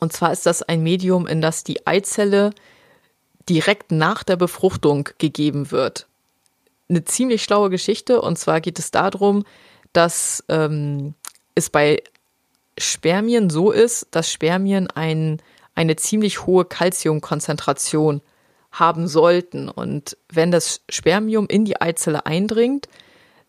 Und 0.00 0.14
zwar 0.14 0.32
ist 0.32 0.46
das 0.46 0.62
ein 0.62 0.82
Medium, 0.82 1.26
in 1.26 1.42
das 1.42 1.62
die 1.62 1.86
Eizelle 1.86 2.54
direkt 3.50 3.92
nach 3.92 4.22
der 4.22 4.36
Befruchtung 4.36 5.10
gegeben 5.18 5.72
wird. 5.72 6.06
Eine 6.88 7.04
ziemlich 7.04 7.44
schlaue 7.44 7.68
Geschichte. 7.68 8.22
Und 8.22 8.38
zwar 8.38 8.62
geht 8.62 8.78
es 8.78 8.90
darum, 8.90 9.44
dass 9.98 10.44
ähm, 10.48 11.14
es 11.56 11.70
bei 11.70 12.04
Spermien 12.78 13.50
so 13.50 13.72
ist, 13.72 14.06
dass 14.12 14.30
Spermien 14.30 14.88
ein, 14.92 15.42
eine 15.74 15.96
ziemlich 15.96 16.46
hohe 16.46 16.64
Calciumkonzentration 16.64 18.22
haben 18.70 19.08
sollten. 19.08 19.68
Und 19.68 20.16
wenn 20.32 20.52
das 20.52 20.82
Spermium 20.88 21.48
in 21.48 21.64
die 21.64 21.80
Eizelle 21.80 22.26
eindringt, 22.26 22.88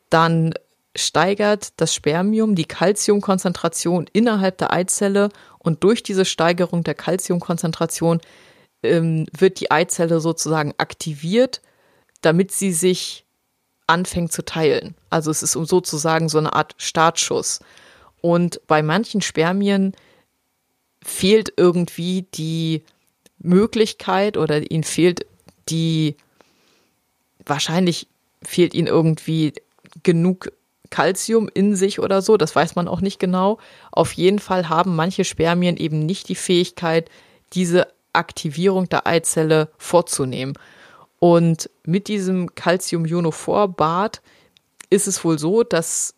dann 0.09 0.55
steigert 0.95 1.79
das 1.79 1.93
Spermium 1.93 2.55
die 2.55 2.65
Calciumkonzentration 2.65 4.09
innerhalb 4.11 4.57
der 4.57 4.73
Eizelle 4.73 5.29
und 5.59 5.83
durch 5.83 6.01
diese 6.01 6.25
Steigerung 6.25 6.83
der 6.83 6.95
Calciumkonzentration 6.95 8.21
ähm, 8.81 9.27
wird 9.37 9.59
die 9.59 9.69
Eizelle 9.69 10.19
sozusagen 10.19 10.73
aktiviert, 10.79 11.61
damit 12.21 12.51
sie 12.51 12.71
sich 12.73 13.27
anfängt 13.85 14.31
zu 14.31 14.43
teilen. 14.43 14.95
Also 15.09 15.31
es 15.31 15.43
ist 15.43 15.53
sozusagen 15.53 16.29
so 16.29 16.37
eine 16.37 16.53
Art 16.53 16.75
Startschuss. 16.77 17.59
Und 18.21 18.61
bei 18.67 18.81
manchen 18.81 19.21
Spermien 19.21 19.93
fehlt 21.03 21.53
irgendwie 21.57 22.27
die 22.33 22.83
Möglichkeit 23.39 24.37
oder 24.37 24.69
ihnen 24.69 24.83
fehlt 24.83 25.25
die, 25.69 26.15
wahrscheinlich 27.45 28.07
fehlt 28.43 28.73
ihnen 28.73 28.87
irgendwie 28.87 29.53
genug 30.03 30.51
Calcium 30.89 31.49
in 31.53 31.75
sich 31.75 31.99
oder 31.99 32.21
so, 32.21 32.37
das 32.37 32.55
weiß 32.55 32.75
man 32.75 32.87
auch 32.87 33.01
nicht 33.01 33.19
genau. 33.19 33.59
Auf 33.91 34.13
jeden 34.13 34.39
Fall 34.39 34.69
haben 34.69 34.95
manche 34.95 35.23
Spermien 35.23 35.77
eben 35.77 36.05
nicht 36.05 36.29
die 36.29 36.35
Fähigkeit, 36.35 37.09
diese 37.53 37.87
Aktivierung 38.13 38.89
der 38.89 39.05
Eizelle 39.05 39.69
vorzunehmen. 39.77 40.53
Und 41.19 41.69
mit 41.83 42.07
diesem 42.07 42.55
Calcium-Ionophor-Bad 42.55 44.21
ist 44.89 45.07
es 45.07 45.23
wohl 45.23 45.39
so, 45.39 45.63
dass 45.63 46.15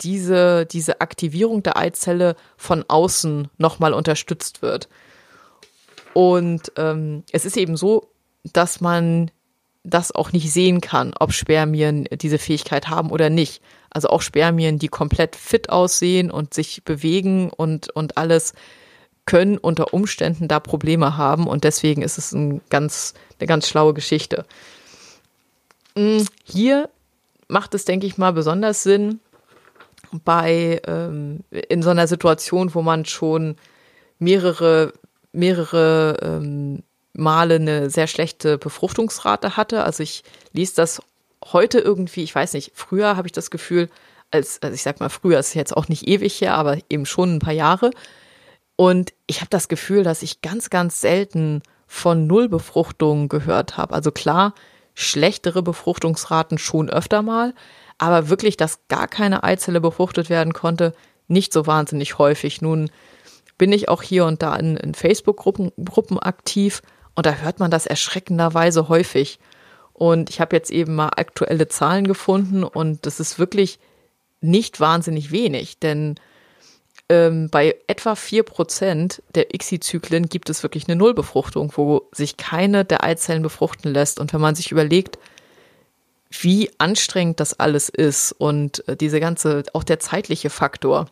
diese, 0.00 0.66
diese 0.66 1.00
Aktivierung 1.00 1.62
der 1.62 1.76
Eizelle 1.76 2.36
von 2.56 2.84
außen 2.86 3.48
nochmal 3.56 3.94
unterstützt 3.94 4.62
wird. 4.62 4.88
Und 6.12 6.72
ähm, 6.76 7.24
es 7.32 7.44
ist 7.44 7.56
eben 7.56 7.76
so, 7.76 8.10
dass 8.52 8.80
man 8.80 9.30
das 9.84 10.12
auch 10.12 10.32
nicht 10.32 10.52
sehen 10.52 10.80
kann, 10.80 11.14
ob 11.18 11.32
Spermien 11.32 12.08
diese 12.10 12.38
Fähigkeit 12.38 12.88
haben 12.88 13.10
oder 13.10 13.30
nicht. 13.30 13.62
Also 13.90 14.08
auch 14.08 14.20
Spermien, 14.20 14.78
die 14.78 14.88
komplett 14.88 15.36
fit 15.36 15.70
aussehen 15.70 16.30
und 16.30 16.52
sich 16.52 16.82
bewegen 16.84 17.50
und, 17.50 17.90
und 17.90 18.18
alles, 18.18 18.52
können 19.26 19.58
unter 19.58 19.92
Umständen 19.92 20.48
da 20.48 20.60
Probleme 20.60 21.16
haben 21.16 21.46
und 21.46 21.64
deswegen 21.64 22.02
ist 22.02 22.16
es 22.16 22.32
ein 22.32 22.62
ganz, 22.70 23.12
eine 23.38 23.48
ganz 23.48 23.68
schlaue 23.68 23.92
Geschichte. 23.92 24.46
Mm, 25.96 26.22
hier 26.44 26.88
macht 27.48 27.74
es, 27.74 27.84
denke 27.84 28.06
ich 28.06 28.18
mal, 28.18 28.32
besonders 28.32 28.82
Sinn 28.82 29.20
bei 30.24 30.80
ähm, 30.86 31.40
in 31.50 31.82
so 31.82 31.90
einer 31.90 32.06
Situation, 32.06 32.74
wo 32.74 32.82
man 32.82 33.04
schon 33.04 33.56
mehrere, 34.18 34.92
mehrere 35.32 36.16
ähm, 36.22 36.82
Male 37.12 37.56
eine 37.56 37.90
sehr 37.90 38.06
schlechte 38.06 38.58
Befruchtungsrate 38.58 39.56
hatte. 39.56 39.84
Also 39.84 40.02
ich 40.02 40.22
ließ 40.52 40.74
das 40.74 41.02
heute 41.44 41.78
irgendwie, 41.78 42.22
ich 42.22 42.34
weiß 42.34 42.54
nicht, 42.54 42.72
früher 42.74 43.16
habe 43.16 43.28
ich 43.28 43.32
das 43.32 43.50
Gefühl, 43.50 43.88
als, 44.30 44.60
also 44.62 44.74
ich 44.74 44.82
sag 44.82 45.00
mal, 45.00 45.08
früher 45.08 45.38
ist 45.38 45.54
jetzt 45.54 45.76
auch 45.76 45.88
nicht 45.88 46.08
ewig 46.08 46.40
her, 46.40 46.54
aber 46.54 46.78
eben 46.90 47.06
schon 47.06 47.36
ein 47.36 47.40
paar 47.40 47.52
Jahre. 47.52 47.90
Und 48.76 49.12
ich 49.26 49.40
habe 49.40 49.50
das 49.50 49.68
Gefühl, 49.68 50.02
dass 50.02 50.22
ich 50.22 50.42
ganz, 50.42 50.70
ganz 50.70 51.00
selten 51.00 51.62
von 51.86 52.26
Nullbefruchtungen 52.26 53.28
gehört 53.28 53.76
habe. 53.76 53.94
Also 53.94 54.10
klar, 54.10 54.54
schlechtere 54.96 55.62
Befruchtungsraten 55.62 56.56
schon 56.56 56.88
öfter 56.88 57.20
mal, 57.22 57.54
aber 57.98 58.30
wirklich, 58.30 58.56
dass 58.56 58.88
gar 58.88 59.06
keine 59.06 59.44
Eizelle 59.44 59.80
befruchtet 59.80 60.30
werden 60.30 60.54
konnte, 60.54 60.94
nicht 61.28 61.52
so 61.52 61.66
wahnsinnig 61.66 62.18
häufig. 62.18 62.62
Nun 62.62 62.90
bin 63.58 63.72
ich 63.72 63.88
auch 63.90 64.02
hier 64.02 64.24
und 64.24 64.42
da 64.42 64.56
in, 64.56 64.76
in 64.76 64.94
Facebook-Gruppen 64.94 65.70
Gruppen 65.84 66.18
aktiv 66.18 66.80
und 67.14 67.26
da 67.26 67.34
hört 67.34 67.60
man 67.60 67.70
das 67.70 67.86
erschreckenderweise 67.86 68.88
häufig. 68.88 69.38
Und 69.92 70.30
ich 70.30 70.40
habe 70.40 70.56
jetzt 70.56 70.70
eben 70.70 70.94
mal 70.94 71.10
aktuelle 71.16 71.68
Zahlen 71.68 72.06
gefunden 72.06 72.64
und 72.64 73.04
das 73.04 73.20
ist 73.20 73.38
wirklich 73.38 73.78
nicht 74.40 74.80
wahnsinnig 74.80 75.30
wenig, 75.30 75.78
denn 75.78 76.16
ähm, 77.08 77.48
bei 77.50 77.76
etwa 77.86 78.14
vier 78.14 78.42
Prozent 78.42 79.22
der 79.34 79.54
ICSI-Zyklen 79.54 80.28
gibt 80.28 80.50
es 80.50 80.62
wirklich 80.62 80.88
eine 80.88 80.96
Nullbefruchtung, 80.96 81.72
wo 81.76 82.08
sich 82.12 82.36
keine 82.36 82.84
der 82.84 83.04
Eizellen 83.04 83.42
befruchten 83.42 83.92
lässt. 83.92 84.18
Und 84.18 84.32
wenn 84.32 84.40
man 84.40 84.54
sich 84.54 84.72
überlegt, 84.72 85.18
wie 86.30 86.70
anstrengend 86.78 87.40
das 87.40 87.58
alles 87.60 87.88
ist 87.88 88.32
und 88.32 88.86
äh, 88.88 88.96
diese 88.96 89.20
ganze, 89.20 89.62
auch 89.72 89.84
der 89.84 90.00
zeitliche 90.00 90.50
Faktor, 90.50 91.06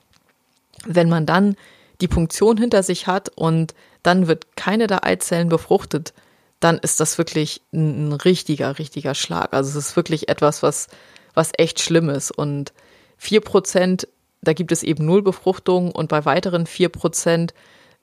wenn 0.84 1.08
man 1.08 1.26
dann 1.26 1.56
die 2.00 2.08
Punktion 2.08 2.56
hinter 2.56 2.82
sich 2.82 3.06
hat 3.06 3.30
und 3.36 3.74
dann 4.02 4.26
wird 4.26 4.56
keine 4.56 4.86
der 4.86 5.04
Eizellen 5.04 5.48
befruchtet, 5.48 6.12
dann 6.60 6.78
ist 6.78 6.98
das 7.00 7.18
wirklich 7.18 7.62
ein, 7.72 8.12
richtiger, 8.12 8.78
richtiger 8.78 9.14
Schlag. 9.14 9.52
Also 9.52 9.78
es 9.78 9.88
ist 9.88 9.96
wirklich 9.96 10.28
etwas, 10.28 10.62
was, 10.62 10.88
was 11.34 11.52
echt 11.56 11.80
schlimm 11.80 12.08
ist. 12.10 12.30
Und 12.30 12.72
vier 13.16 13.40
Prozent, 13.40 14.08
da 14.48 14.52
gibt 14.52 14.72
es 14.72 14.82
eben 14.82 15.04
null 15.04 15.22
Befruchtung 15.22 15.92
und 15.92 16.08
bei 16.08 16.24
weiteren 16.24 16.66
vier 16.66 16.88
Prozent 16.88 17.54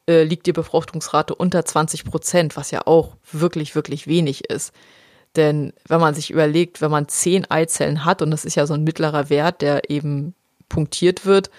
äh, 0.08 0.24
liegt 0.24 0.46
die 0.48 0.54
Befruchtungsrate 0.54 1.36
unter 1.36 1.64
20 1.64 2.06
Prozent, 2.06 2.58
was 2.58 2.72
ja 2.72 2.82
auch 2.86 3.16
wirklich, 3.32 3.76
wirklich 3.76 4.08
wenig 4.08 4.50
ist. 4.50 4.74
Denn 5.36 5.74
wenn 5.88 6.02
man 6.02 6.14
sich 6.14 6.30
überlegt, 6.32 6.82
wenn 6.82 6.92
man 6.92 7.08
zehn 7.08 7.50
Eizellen 7.50 8.04
hat, 8.04 8.22
und 8.22 8.32
das 8.32 8.44
ist 8.44 8.56
ja 8.56 8.66
so 8.66 8.74
ein 8.74 8.84
mittlerer 8.84 9.30
Wert, 9.30 9.62
der 9.62 9.90
eben 9.90 10.34
punktiert 10.68 11.26
wird, 11.26 11.50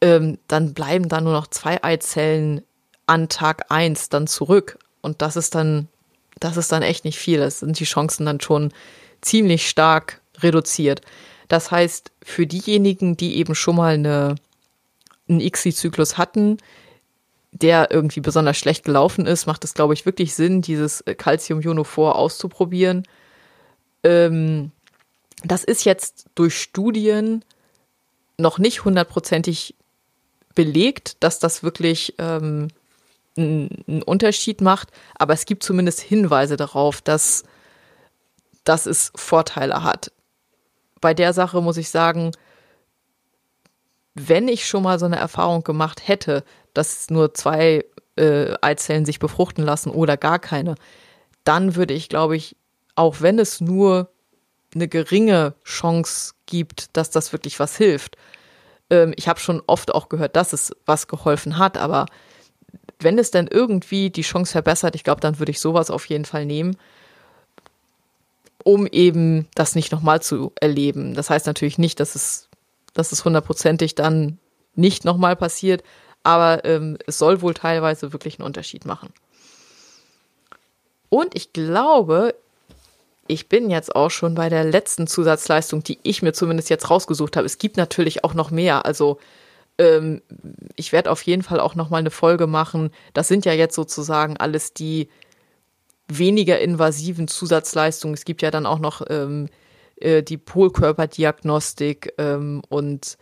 ähm, 0.00 0.38
dann 0.48 0.74
bleiben 0.74 1.08
da 1.08 1.20
nur 1.20 1.32
noch 1.32 1.46
zwei 1.46 1.82
Eizellen 1.82 2.62
an 3.06 3.28
Tag 3.28 3.66
eins 3.70 4.08
dann 4.08 4.26
zurück. 4.26 4.78
Und 5.00 5.22
das 5.22 5.36
ist 5.36 5.54
dann, 5.54 5.88
das 6.38 6.56
ist 6.56 6.72
dann 6.72 6.82
echt 6.82 7.04
nicht 7.04 7.18
viel. 7.18 7.38
Das 7.38 7.60
sind 7.60 7.78
die 7.78 7.84
Chancen 7.84 8.26
dann 8.26 8.40
schon 8.40 8.72
ziemlich 9.20 9.68
stark 9.68 10.20
reduziert. 10.40 11.00
Das 11.48 11.70
heißt, 11.70 12.12
für 12.22 12.46
diejenigen, 12.46 13.16
die 13.16 13.36
eben 13.36 13.54
schon 13.54 13.76
mal 13.76 13.94
eine, 13.94 14.36
einen 15.28 15.40
ICSI-Zyklus 15.40 16.18
hatten, 16.18 16.58
der 17.52 17.90
irgendwie 17.90 18.20
besonders 18.20 18.56
schlecht 18.56 18.84
gelaufen 18.84 19.26
ist, 19.26 19.46
macht 19.46 19.64
es, 19.64 19.74
glaube 19.74 19.94
ich, 19.94 20.06
wirklich 20.06 20.34
Sinn, 20.34 20.62
dieses 20.62 21.04
Calcium-Ionophor 21.04 22.16
auszuprobieren. 22.16 23.06
Ähm, 24.02 24.72
das 25.44 25.64
ist 25.64 25.84
jetzt 25.84 26.26
durch 26.34 26.60
Studien 26.60 27.44
noch 28.38 28.58
nicht 28.58 28.84
hundertprozentig 28.84 29.74
belegt, 30.54 31.22
dass 31.22 31.38
das 31.38 31.62
wirklich 31.62 32.14
ähm, 32.18 32.68
einen 33.36 34.02
Unterschied 34.04 34.60
macht, 34.60 34.90
aber 35.14 35.32
es 35.32 35.46
gibt 35.46 35.62
zumindest 35.62 36.00
Hinweise 36.00 36.56
darauf, 36.56 37.00
dass, 37.00 37.44
dass 38.64 38.86
es 38.86 39.12
Vorteile 39.14 39.82
hat. 39.82 40.12
Bei 41.02 41.12
der 41.12 41.34
Sache 41.34 41.60
muss 41.60 41.76
ich 41.76 41.90
sagen, 41.90 42.30
wenn 44.14 44.48
ich 44.48 44.66
schon 44.66 44.84
mal 44.84 44.98
so 44.98 45.04
eine 45.04 45.16
Erfahrung 45.16 45.64
gemacht 45.64 46.08
hätte, 46.08 46.44
dass 46.72 47.10
nur 47.10 47.34
zwei 47.34 47.84
äh, 48.16 48.54
Eizellen 48.62 49.04
sich 49.04 49.18
befruchten 49.18 49.64
lassen 49.64 49.90
oder 49.90 50.16
gar 50.16 50.38
keine, 50.38 50.76
dann 51.44 51.76
würde 51.76 51.92
ich, 51.92 52.08
glaube 52.08 52.36
ich, 52.36 52.56
auch 52.94 53.20
wenn 53.20 53.38
es 53.38 53.60
nur 53.60 54.10
eine 54.74 54.88
geringe 54.88 55.54
Chance 55.64 56.34
gibt, 56.46 56.96
dass 56.96 57.10
das 57.10 57.32
wirklich 57.32 57.58
was 57.58 57.76
hilft, 57.76 58.16
ähm, 58.90 59.12
ich 59.16 59.28
habe 59.28 59.40
schon 59.40 59.60
oft 59.66 59.94
auch 59.94 60.08
gehört, 60.08 60.36
dass 60.36 60.52
es 60.52 60.72
was 60.86 61.08
geholfen 61.08 61.58
hat, 61.58 61.76
aber 61.76 62.06
wenn 63.00 63.18
es 63.18 63.32
dann 63.32 63.48
irgendwie 63.48 64.10
die 64.10 64.22
Chance 64.22 64.52
verbessert, 64.52 64.94
ich 64.94 65.02
glaube, 65.02 65.20
dann 65.20 65.40
würde 65.40 65.50
ich 65.50 65.60
sowas 65.60 65.90
auf 65.90 66.06
jeden 66.06 66.24
Fall 66.24 66.46
nehmen, 66.46 66.76
um 68.64 68.86
eben 68.86 69.48
das 69.54 69.74
nicht 69.74 69.92
nochmal 69.92 70.22
zu 70.22 70.52
erleben. 70.60 71.14
Das 71.14 71.30
heißt 71.30 71.46
natürlich 71.46 71.78
nicht, 71.78 72.00
dass 72.00 72.14
es, 72.14 72.48
dass 72.94 73.12
es 73.12 73.24
hundertprozentig 73.24 73.94
dann 73.94 74.38
nicht 74.74 75.04
nochmal 75.04 75.36
passiert, 75.36 75.82
aber 76.22 76.64
ähm, 76.64 76.98
es 77.06 77.18
soll 77.18 77.42
wohl 77.42 77.54
teilweise 77.54 78.12
wirklich 78.12 78.38
einen 78.38 78.46
Unterschied 78.46 78.84
machen. 78.84 79.12
Und 81.08 81.34
ich 81.34 81.52
glaube, 81.52 82.34
ich 83.26 83.48
bin 83.48 83.70
jetzt 83.70 83.94
auch 83.94 84.10
schon 84.10 84.34
bei 84.34 84.48
der 84.48 84.64
letzten 84.64 85.06
Zusatzleistung, 85.06 85.82
die 85.82 85.98
ich 86.02 86.22
mir 86.22 86.32
zumindest 86.32 86.70
jetzt 86.70 86.90
rausgesucht 86.90 87.36
habe. 87.36 87.46
Es 87.46 87.58
gibt 87.58 87.76
natürlich 87.76 88.24
auch 88.24 88.34
noch 88.34 88.50
mehr. 88.50 88.86
Also 88.86 89.18
ähm, 89.78 90.22
ich 90.76 90.92
werde 90.92 91.10
auf 91.10 91.22
jeden 91.22 91.42
Fall 91.42 91.60
auch 91.60 91.74
noch 91.74 91.90
mal 91.90 91.98
eine 91.98 92.10
Folge 92.10 92.46
machen. 92.46 92.90
Das 93.14 93.28
sind 93.28 93.44
ja 93.44 93.52
jetzt 93.52 93.74
sozusagen 93.74 94.36
alles 94.36 94.72
die 94.74 95.08
weniger 96.18 96.60
invasiven 96.60 97.28
Zusatzleistungen. 97.28 98.14
Es 98.14 98.24
gibt 98.24 98.42
ja 98.42 98.50
dann 98.50 98.66
auch 98.66 98.78
noch 98.78 99.02
ähm, 99.08 99.48
äh, 99.96 100.22
die 100.22 100.38
Polkörperdiagnostik 100.38 102.14
ähm, 102.18 102.62
und 102.68 103.16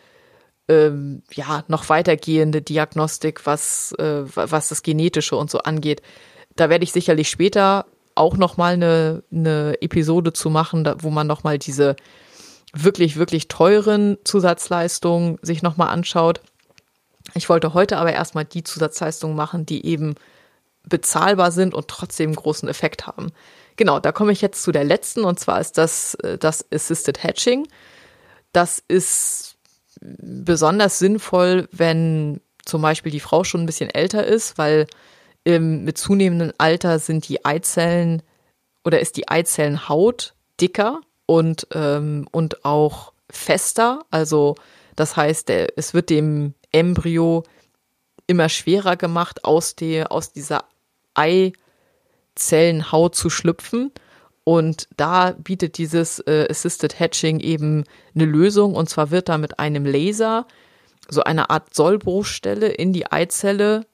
ähm, 0.68 1.22
ja 1.32 1.64
noch 1.68 1.88
weitergehende 1.88 2.62
Diagnostik, 2.62 3.44
was 3.46 3.92
äh, 3.98 4.22
was 4.34 4.68
das 4.68 4.82
Genetische 4.82 5.36
und 5.36 5.50
so 5.50 5.58
angeht. 5.58 6.02
Da 6.56 6.70
werde 6.70 6.84
ich 6.84 6.92
sicherlich 6.92 7.28
später 7.28 7.86
auch 8.14 8.36
noch 8.36 8.56
mal 8.56 8.74
eine, 8.74 9.22
eine 9.32 9.80
Episode 9.80 10.32
zu 10.32 10.50
machen, 10.50 10.84
da, 10.84 10.96
wo 11.00 11.10
man 11.10 11.26
noch 11.26 11.44
mal 11.44 11.58
diese 11.58 11.96
wirklich 12.72 13.16
wirklich 13.16 13.48
teuren 13.48 14.18
Zusatzleistungen 14.24 15.38
sich 15.42 15.62
noch 15.62 15.76
mal 15.76 15.88
anschaut. 15.88 16.40
Ich 17.34 17.48
wollte 17.48 17.74
heute 17.74 17.98
aber 17.98 18.12
erstmal 18.12 18.44
die 18.44 18.64
Zusatzleistungen 18.64 19.36
machen, 19.36 19.66
die 19.66 19.84
eben 19.84 20.14
bezahlbar 20.88 21.52
sind 21.52 21.74
und 21.74 21.88
trotzdem 21.88 22.34
großen 22.34 22.68
Effekt 22.68 23.06
haben. 23.06 23.32
Genau, 23.76 24.00
da 24.00 24.12
komme 24.12 24.32
ich 24.32 24.40
jetzt 24.40 24.62
zu 24.62 24.72
der 24.72 24.84
letzten 24.84 25.24
und 25.24 25.38
zwar 25.38 25.60
ist 25.60 25.78
das 25.78 26.14
äh, 26.16 26.38
das 26.38 26.64
Assisted 26.72 27.22
Hatching. 27.22 27.66
Das 28.52 28.82
ist 28.88 29.56
besonders 30.00 30.98
sinnvoll, 30.98 31.68
wenn 31.72 32.40
zum 32.64 32.82
Beispiel 32.82 33.12
die 33.12 33.20
Frau 33.20 33.44
schon 33.44 33.62
ein 33.62 33.66
bisschen 33.66 33.90
älter 33.90 34.26
ist, 34.26 34.58
weil 34.58 34.86
ähm, 35.44 35.84
mit 35.84 35.98
zunehmendem 35.98 36.52
Alter 36.58 36.98
sind 36.98 37.28
die 37.28 37.44
Eizellen 37.44 38.22
oder 38.84 39.00
ist 39.00 39.16
die 39.16 39.28
Eizellenhaut 39.28 40.34
dicker 40.60 41.00
und, 41.26 41.66
ähm, 41.72 42.26
und 42.30 42.64
auch 42.64 43.12
fester. 43.30 44.04
Also 44.10 44.56
das 44.96 45.16
heißt, 45.16 45.50
es 45.50 45.94
wird 45.94 46.10
dem 46.10 46.54
Embryo 46.72 47.44
immer 48.30 48.48
schwerer 48.48 48.96
gemacht, 48.96 49.44
aus, 49.44 49.74
der, 49.74 50.12
aus 50.12 50.32
dieser 50.32 50.64
Eizellenhaut 51.14 53.16
zu 53.16 53.28
schlüpfen. 53.28 53.90
Und 54.44 54.88
da 54.96 55.32
bietet 55.32 55.76
dieses 55.76 56.20
äh, 56.20 56.46
Assisted 56.48 56.98
Hatching 56.98 57.40
eben 57.40 57.84
eine 58.14 58.24
Lösung. 58.24 58.74
Und 58.74 58.88
zwar 58.88 59.10
wird 59.10 59.28
da 59.28 59.36
mit 59.36 59.58
einem 59.58 59.84
Laser 59.84 60.46
so 61.08 61.24
eine 61.24 61.50
Art 61.50 61.74
Sollbruchstelle 61.74 62.68
in 62.68 62.92
die 62.92 63.10
Eizelle 63.10 63.84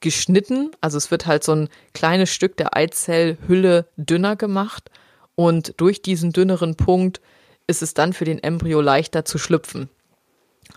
geschnitten. 0.00 0.72
Also 0.80 0.98
es 0.98 1.12
wird 1.12 1.26
halt 1.26 1.44
so 1.44 1.52
ein 1.52 1.68
kleines 1.94 2.30
Stück 2.30 2.56
der 2.56 2.76
Eizellhülle 2.76 3.86
dünner 3.96 4.36
gemacht. 4.36 4.90
Und 5.36 5.80
durch 5.80 6.02
diesen 6.02 6.32
dünneren 6.32 6.74
Punkt 6.76 7.20
ist 7.68 7.82
es 7.82 7.94
dann 7.94 8.12
für 8.12 8.24
den 8.24 8.42
Embryo 8.42 8.80
leichter 8.80 9.24
zu 9.24 9.38
schlüpfen. 9.38 9.88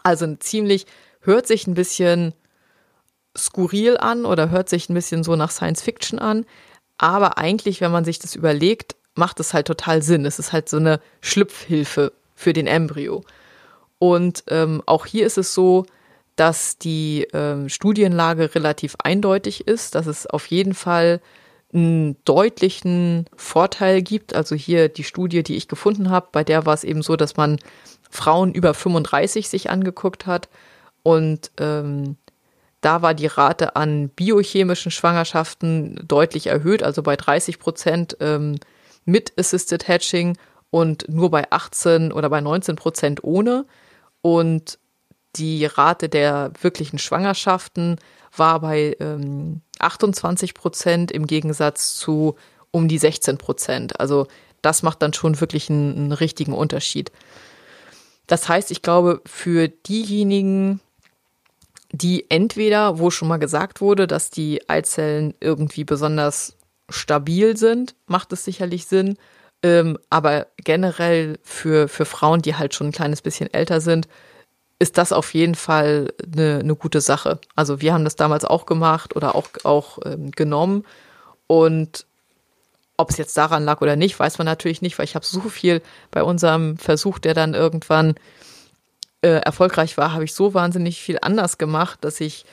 Also 0.04 0.36
ziemlich, 0.36 0.86
hört 1.22 1.48
sich 1.48 1.66
ein 1.68 1.74
bisschen 1.74 2.34
skurril 3.38 3.98
an 3.98 4.26
oder 4.26 4.50
hört 4.50 4.70
sich 4.70 4.90
ein 4.90 4.94
bisschen 4.94 5.24
so 5.24 5.36
nach 5.36 5.52
Science 5.52 5.82
Fiction 5.82 6.20
an. 6.20 6.46
Aber 6.98 7.38
eigentlich, 7.38 7.82
wenn 7.82 7.92
man 7.92 8.06
sich 8.06 8.20
das 8.20 8.36
überlegt, 8.36 8.96
macht 9.16 9.40
es 9.40 9.54
halt 9.54 9.68
total 9.68 10.02
Sinn. 10.02 10.26
Es 10.26 10.40
ist 10.40 10.54
halt 10.54 10.70
so 10.70 10.78
eine 10.78 11.00
Schlüpfhilfe 11.22 12.14
für 12.36 12.54
den 12.54 12.68
Embryo. 12.68 13.24
Und 14.00 14.44
ähm, 14.48 14.84
auch 14.86 15.06
hier 15.06 15.26
ist 15.26 15.38
es 15.38 15.54
so, 15.54 15.86
dass 16.36 16.78
die 16.78 17.28
ähm, 17.34 17.70
Studienlage 17.70 18.56
relativ 18.56 18.96
eindeutig 19.04 19.68
ist, 19.68 19.96
dass 19.96 20.08
es 20.08 20.26
auf 20.28 20.48
jeden 20.48 20.74
Fall 20.74 21.22
einen 21.74 22.18
deutlichen 22.26 23.26
Vorteil 23.36 24.02
gibt. 24.02 24.36
Also 24.36 24.56
hier 24.56 24.90
die 24.90 25.04
Studie, 25.04 25.44
die 25.44 25.56
ich 25.56 25.68
gefunden 25.68 26.10
habe, 26.10 26.28
bei 26.32 26.44
der 26.44 26.66
war 26.66 26.74
es 26.74 26.84
eben 26.84 27.02
so, 27.02 27.16
dass 27.16 27.38
man 27.38 27.60
Frauen 28.10 28.54
über 28.54 28.74
35 28.74 29.50
sich 29.50 29.70
angeguckt 29.70 30.26
hat 30.26 30.50
und 31.02 31.52
ähm, 31.58 32.18
Da 32.84 33.02
war 33.02 33.14
die 33.14 33.28
Rate 33.28 33.78
an 33.78 34.10
biochemischen 34.10 34.92
Schwangerschaften 34.92 36.04
deutlich 36.06 36.48
erhöht, 36.48 36.84
also 36.84 37.02
bei 37.02 37.16
30 37.16 37.58
Prozent 37.58 38.18
ähm, 38.20 38.60
mit 39.06 39.32
Assisted 39.40 39.88
Hatching 39.88 40.38
und 40.70 41.08
nur 41.08 41.32
bei 41.32 41.50
18 41.50 42.12
oder 42.12 42.30
bei 42.30 42.42
19 42.42 42.76
Prozent 42.76 43.24
ohne. 43.24 43.66
Und 44.22 44.80
die 45.38 45.66
Rate 45.66 46.10
der 46.10 46.52
wirklichen 46.62 47.00
Schwangerschaften 47.00 48.00
war 48.36 48.60
bei 48.60 48.98
ähm, 49.00 49.62
28 49.80 50.54
Prozent 50.54 51.10
im 51.10 51.26
Gegensatz 51.26 51.96
zu 51.96 52.36
um 52.72 52.90
die 52.90 52.98
16 52.98 53.38
Prozent. 53.38 53.98
Also 54.02 54.28
das 54.62 54.84
macht 54.84 55.02
dann 55.02 55.14
schon 55.14 55.40
wirklich 55.40 55.70
einen, 55.70 55.96
einen 55.96 56.12
richtigen 56.12 56.54
Unterschied. 56.54 57.14
Das 58.28 58.50
heißt, 58.50 58.72
ich 58.72 58.82
glaube, 58.82 59.22
für 59.26 59.70
diejenigen, 59.70 60.82
die 61.94 62.26
entweder, 62.30 62.98
wo 62.98 63.12
schon 63.12 63.28
mal 63.28 63.38
gesagt 63.38 63.80
wurde, 63.80 64.08
dass 64.08 64.32
die 64.32 64.68
Eizellen 64.68 65.36
irgendwie 65.40 65.84
besonders 65.84 66.58
stabil 66.90 67.56
sind, 67.56 67.96
macht 68.08 68.34
es 68.34 68.44
sicherlich 68.44 68.88
Sinn. 68.88 69.16
Ähm, 69.62 69.98
aber 70.10 70.48
generell 70.58 71.40
für, 71.44 71.88
für 71.88 72.06
Frauen, 72.06 72.42
die 72.42 72.56
halt 72.56 72.74
schon 72.74 72.88
ein 72.88 72.94
kleines 72.94 73.22
bisschen 73.22 73.54
älter 73.54 73.80
sind, 73.80 74.08
ist 74.80 74.98
das 74.98 75.14
auf 75.14 75.34
jeden 75.36 75.56
Fall 75.56 76.12
eine, 76.34 76.60
eine 76.60 76.76
gute 76.76 77.00
Sache. 77.00 77.40
Also 77.56 77.80
wir 77.80 77.94
haben 77.94 78.04
das 78.04 78.16
damals 78.16 78.44
auch 78.44 78.66
gemacht 78.66 79.16
oder 79.16 79.36
auch, 79.36 79.48
auch 79.64 80.00
ähm, 80.04 80.32
genommen. 80.32 80.86
Und 81.46 82.08
ob 82.98 83.12
es 83.12 83.18
jetzt 83.18 83.38
daran 83.38 83.64
lag 83.66 83.82
oder 83.82 83.96
nicht, 83.96 84.20
weiß 84.20 84.40
man 84.40 84.46
natürlich 84.46 84.82
nicht, 84.82 84.98
weil 84.98 85.06
ich 85.06 85.16
habe 85.16 85.26
so 85.26 85.42
viel 85.42 85.82
bei 86.10 86.24
unserem 86.24 86.78
Versuch, 86.78 87.20
der 87.20 87.36
dann 87.36 87.54
irgendwann 87.54 88.16
äh, 89.24 89.40
erfolgreich 89.40 89.98
war, 89.98 90.14
habe 90.14 90.26
ich 90.26 90.34
so 90.34 90.54
wahnsinnig 90.54 91.02
viel 91.02 91.18
anders 91.22 91.58
gemacht, 91.58 92.00
dass 92.02 92.20
ich 92.20 92.46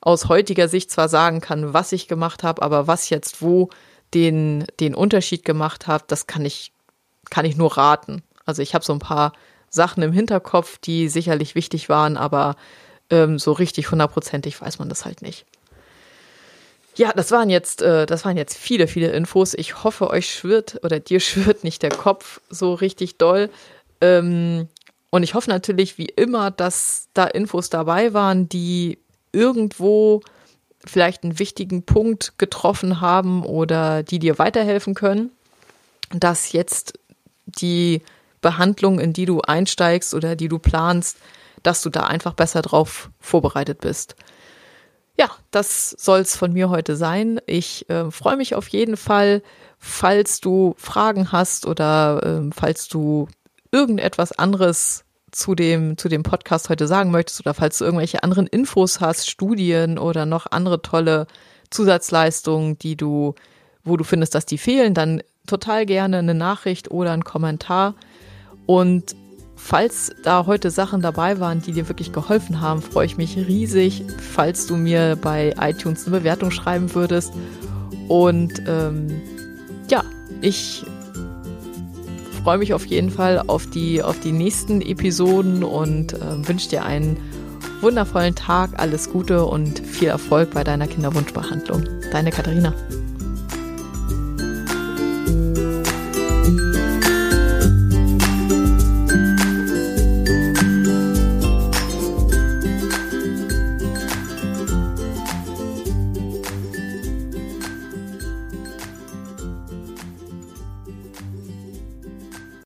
aus 0.00 0.28
heutiger 0.28 0.68
Sicht 0.68 0.90
zwar 0.90 1.08
sagen 1.08 1.40
kann, 1.40 1.74
was 1.74 1.92
ich 1.92 2.08
gemacht 2.08 2.42
habe, 2.42 2.62
aber 2.62 2.86
was 2.86 3.10
jetzt 3.10 3.42
wo 3.42 3.70
den, 4.14 4.64
den 4.80 4.94
Unterschied 4.94 5.44
gemacht 5.44 5.86
hat, 5.86 6.10
das 6.10 6.26
kann 6.26 6.44
ich, 6.44 6.72
kann 7.30 7.44
ich 7.44 7.56
nur 7.56 7.76
raten. 7.76 8.22
Also 8.44 8.62
ich 8.62 8.74
habe 8.74 8.84
so 8.84 8.92
ein 8.92 8.98
paar 8.98 9.32
Sachen 9.68 10.02
im 10.02 10.12
Hinterkopf, 10.12 10.78
die 10.78 11.08
sicherlich 11.08 11.54
wichtig 11.54 11.88
waren, 11.88 12.16
aber 12.16 12.56
ähm, 13.10 13.38
so 13.38 13.52
richtig 13.52 13.90
hundertprozentig 13.90 14.60
weiß 14.60 14.78
man 14.78 14.88
das 14.88 15.04
halt 15.04 15.22
nicht. 15.22 15.44
Ja, 16.94 17.12
das 17.12 17.30
waren 17.30 17.48
jetzt, 17.48 17.82
äh, 17.82 18.06
das 18.06 18.24
waren 18.24 18.36
jetzt 18.36 18.56
viele, 18.56 18.86
viele 18.86 19.10
Infos. 19.12 19.54
Ich 19.54 19.82
hoffe, 19.82 20.10
euch 20.10 20.32
schwirrt 20.32 20.78
oder 20.84 21.00
dir 21.00 21.20
schwirrt 21.20 21.64
nicht 21.64 21.82
der 21.82 21.90
Kopf 21.90 22.40
so 22.50 22.74
richtig 22.74 23.16
doll. 23.16 23.50
Ähm, 24.00 24.68
und 25.12 25.22
ich 25.22 25.34
hoffe 25.34 25.50
natürlich 25.50 25.98
wie 25.98 26.06
immer, 26.06 26.50
dass 26.50 27.08
da 27.12 27.26
Infos 27.26 27.68
dabei 27.68 28.14
waren, 28.14 28.48
die 28.48 28.98
irgendwo 29.30 30.22
vielleicht 30.86 31.22
einen 31.22 31.38
wichtigen 31.38 31.84
Punkt 31.84 32.38
getroffen 32.38 33.02
haben 33.02 33.44
oder 33.44 34.02
die 34.02 34.18
dir 34.18 34.38
weiterhelfen 34.38 34.94
können, 34.94 35.30
dass 36.10 36.52
jetzt 36.52 36.98
die 37.44 38.00
Behandlung, 38.40 38.98
in 38.98 39.12
die 39.12 39.26
du 39.26 39.42
einsteigst 39.42 40.14
oder 40.14 40.34
die 40.34 40.48
du 40.48 40.58
planst, 40.58 41.18
dass 41.62 41.82
du 41.82 41.90
da 41.90 42.04
einfach 42.04 42.32
besser 42.32 42.62
drauf 42.62 43.10
vorbereitet 43.20 43.82
bist. 43.82 44.16
Ja, 45.18 45.30
das 45.50 45.90
soll's 45.90 46.36
von 46.36 46.54
mir 46.54 46.70
heute 46.70 46.96
sein. 46.96 47.38
Ich 47.44 47.86
äh, 47.90 48.10
freue 48.10 48.38
mich 48.38 48.54
auf 48.54 48.66
jeden 48.68 48.96
Fall, 48.96 49.42
falls 49.78 50.40
du 50.40 50.74
Fragen 50.78 51.32
hast 51.32 51.66
oder 51.66 52.22
äh, 52.24 52.50
falls 52.54 52.88
du 52.88 53.28
irgendetwas 53.72 54.32
anderes 54.32 55.04
zu 55.32 55.54
dem, 55.54 55.96
zu 55.96 56.08
dem 56.08 56.22
Podcast 56.22 56.68
heute 56.68 56.86
sagen 56.86 57.10
möchtest 57.10 57.40
oder 57.40 57.54
falls 57.54 57.78
du 57.78 57.84
irgendwelche 57.84 58.22
anderen 58.22 58.46
Infos 58.46 59.00
hast, 59.00 59.28
Studien 59.28 59.98
oder 59.98 60.26
noch 60.26 60.46
andere 60.50 60.82
tolle 60.82 61.26
Zusatzleistungen, 61.70 62.78
die 62.78 62.96
du, 62.96 63.34
wo 63.82 63.96
du 63.96 64.04
findest, 64.04 64.34
dass 64.34 64.46
die 64.46 64.58
fehlen, 64.58 64.92
dann 64.92 65.22
total 65.46 65.86
gerne 65.86 66.18
eine 66.18 66.34
Nachricht 66.34 66.90
oder 66.90 67.12
einen 67.12 67.24
Kommentar. 67.24 67.94
Und 68.66 69.16
falls 69.56 70.12
da 70.22 70.46
heute 70.46 70.70
Sachen 70.70 71.00
dabei 71.00 71.40
waren, 71.40 71.62
die 71.62 71.72
dir 71.72 71.88
wirklich 71.88 72.12
geholfen 72.12 72.60
haben, 72.60 72.82
freue 72.82 73.06
ich 73.06 73.16
mich 73.16 73.36
riesig, 73.36 74.04
falls 74.18 74.66
du 74.66 74.76
mir 74.76 75.16
bei 75.20 75.54
iTunes 75.58 76.06
eine 76.06 76.18
Bewertung 76.18 76.50
schreiben 76.50 76.94
würdest. 76.94 77.32
Und 78.08 78.62
ähm, 78.66 79.08
ja, 79.88 80.04
ich 80.42 80.84
freue 82.42 82.58
mich 82.58 82.74
auf 82.74 82.86
jeden 82.86 83.10
Fall 83.10 83.42
auf 83.46 83.66
die, 83.66 84.02
auf 84.02 84.18
die 84.20 84.32
nächsten 84.32 84.80
Episoden 84.80 85.62
und 85.62 86.14
äh, 86.14 86.48
wünsche 86.48 86.68
dir 86.70 86.84
einen 86.84 87.16
wundervollen 87.80 88.34
Tag, 88.34 88.70
alles 88.76 89.10
Gute 89.10 89.44
und 89.44 89.78
viel 89.78 90.08
Erfolg 90.08 90.50
bei 90.52 90.64
deiner 90.64 90.86
Kinderwunschbehandlung. 90.86 91.84
Deine 92.10 92.30
Katharina. 92.30 92.74